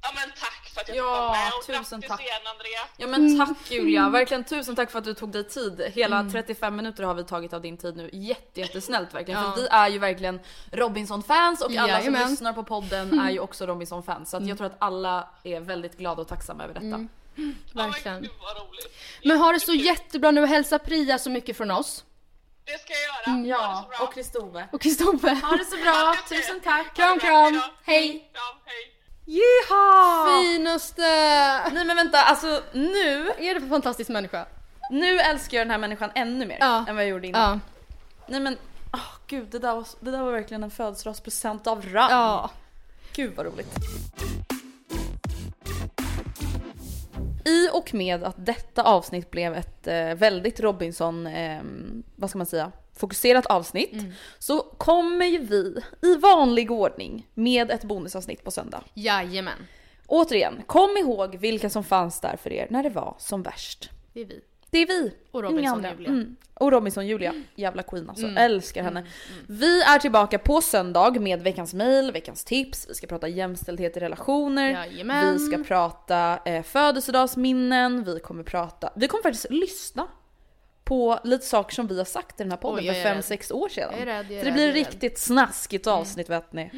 [0.03, 2.21] Ja men tack att jag Ja, fick vara med och tusen grattis tack.
[2.21, 2.81] igen Andrea.
[2.97, 5.81] Ja men tack Julia, verkligen tusen tack för att du tog dig tid.
[5.95, 8.11] Hela 35 minuter har vi tagit av din tid nu.
[8.13, 9.41] Jätte, jättesnällt verkligen.
[9.43, 9.53] Ja.
[9.53, 10.41] För vi är ju verkligen
[10.73, 12.23] Robinson-fans och alla Jajamän.
[12.23, 14.31] som lyssnar på podden är ju också Robinson-fans.
[14.31, 16.87] Så att jag tror att alla är väldigt glada och tacksamma över detta.
[17.37, 18.19] Ja, Verkligen.
[18.19, 18.97] roligt.
[19.25, 22.05] Men ha det så jättebra nu och hälsa Priya så mycket från oss.
[22.65, 23.47] Det ska jag göra.
[23.47, 24.69] Ja, och Kristove.
[24.73, 25.35] Och Kristoffer.
[25.35, 26.95] Ha det så bra, tusen tack.
[26.97, 27.61] Kram kram!
[27.83, 28.31] Hej!
[28.33, 28.92] Kram, hej.
[29.25, 30.43] Jiha!
[30.43, 31.03] Finaste!
[31.73, 34.47] Nej men vänta, alltså nu, är det för fantastisk människa?
[34.91, 36.85] nu älskar jag den här människan ännu mer Ja.
[36.89, 37.51] än vad jag gjorde innan.
[37.53, 37.61] Ja.
[38.27, 38.57] Nej men,
[38.93, 42.11] åh gud det där, var, det där var verkligen en födelsedagspresent av rang.
[42.11, 42.51] Ja.
[43.13, 43.75] Gud vad roligt.
[47.45, 51.63] I och med att detta avsnitt blev ett eh, väldigt Robinson, eh,
[52.17, 54.05] vad ska man säga, fokuserat avsnitt
[54.39, 58.85] så kommer ju vi i vanlig ordning med ett bonusavsnitt på söndag.
[58.95, 59.67] Jajamän.
[60.07, 63.91] Återigen, kom ihåg vilka som fanns där för er när det var som värst.
[64.13, 64.41] Det är vi.
[64.71, 65.13] Det är vi.
[65.31, 65.85] Och Robinson.
[65.99, 66.09] Julia.
[66.09, 66.37] Mm.
[66.55, 67.35] Och Robinson Julia.
[67.55, 68.27] Jävla queen alltså.
[68.27, 69.07] Älskar henne.
[69.47, 72.87] Vi är tillbaka på söndag med veckans mail, veckans tips.
[72.89, 74.71] Vi ska prata jämställdhet i relationer.
[74.71, 75.33] Jajamän.
[75.33, 78.05] Vi ska prata eh, födelsedagsminnen.
[78.05, 78.93] Vi kommer prata...
[78.97, 80.09] Vi kommer faktiskt lyssna
[80.93, 83.51] på lite saker som vi har sagt i den här podden Oj, för fem sex
[83.51, 83.89] år sedan.
[83.93, 84.75] Jag är rädd, jag är Så det blir rädd.
[84.75, 86.71] riktigt snaskigt avsnitt vet ni.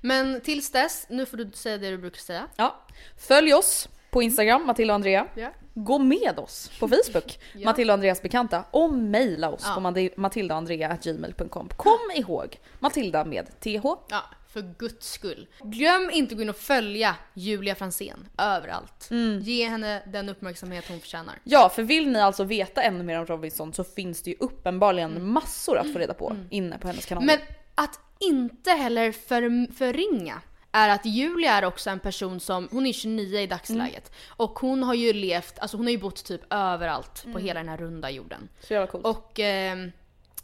[0.00, 2.48] Men tills dess, nu får du säga det du brukar säga.
[2.56, 2.76] Ja.
[3.16, 5.26] Följ oss på Instagram, Matilda och Andrea.
[5.34, 5.50] Ja.
[5.74, 9.80] gå med oss på Facebook, Matilda och Andreas bekanta, och mejla oss på
[10.16, 11.68] matildaandrea.gmail.com.
[11.76, 13.84] Kom ihåg, Matilda med TH.
[14.08, 14.22] Ja,
[14.52, 15.46] för guds skull.
[15.62, 19.08] Glöm inte att gå in och följa Julia Fransén överallt.
[19.40, 21.34] Ge henne den uppmärksamhet hon förtjänar.
[21.44, 25.26] Ja, för vill ni alltså veta ännu mer om Robinson så finns det ju uppenbarligen
[25.26, 27.24] massor att få reda på inne på hennes kanal.
[27.24, 27.38] Men
[27.74, 30.40] att inte heller för, förringa
[30.72, 34.12] är att Julia är också en person som, hon är 29 i dagsläget.
[34.28, 37.68] Och hon har ju levt, alltså hon har ju bott typ överallt på hela den
[37.68, 38.48] här runda jorden.
[38.60, 39.06] Så jävla coolt.
[39.06, 39.92] Och ehm,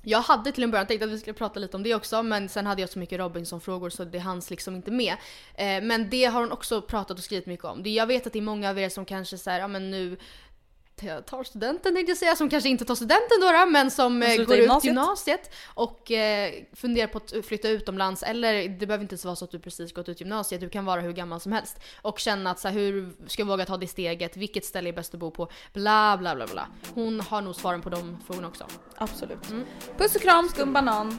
[0.08, 2.48] jag hade till en början tänkt att vi skulle prata lite om det också men
[2.48, 5.16] sen hade jag så mycket Robinson-frågor så det hanns liksom inte med.
[5.54, 7.82] Eh, men det har hon också pratat och skrivit mycket om.
[7.82, 10.16] Det, jag vet att det är många av er som kanske säger ja men nu
[11.26, 14.36] tar studenten tänkte jag säga, som kanske inte tar studenten då, då men som eh,
[14.36, 14.84] går ut gymnasiet.
[14.84, 19.44] gymnasiet och eh, funderar på att flytta utomlands eller det behöver inte ens vara så
[19.44, 22.50] att du precis gått ut gymnasiet, du kan vara hur gammal som helst och känna
[22.50, 25.20] att så här, hur ska jag våga ta det steget, vilket ställe är bäst att
[25.20, 26.68] bo på, bla bla bla bla.
[26.94, 28.66] Hon har nog svaren på de frågorna också.
[28.94, 29.48] Absolut.
[29.98, 31.18] Puss och kram, skum banan.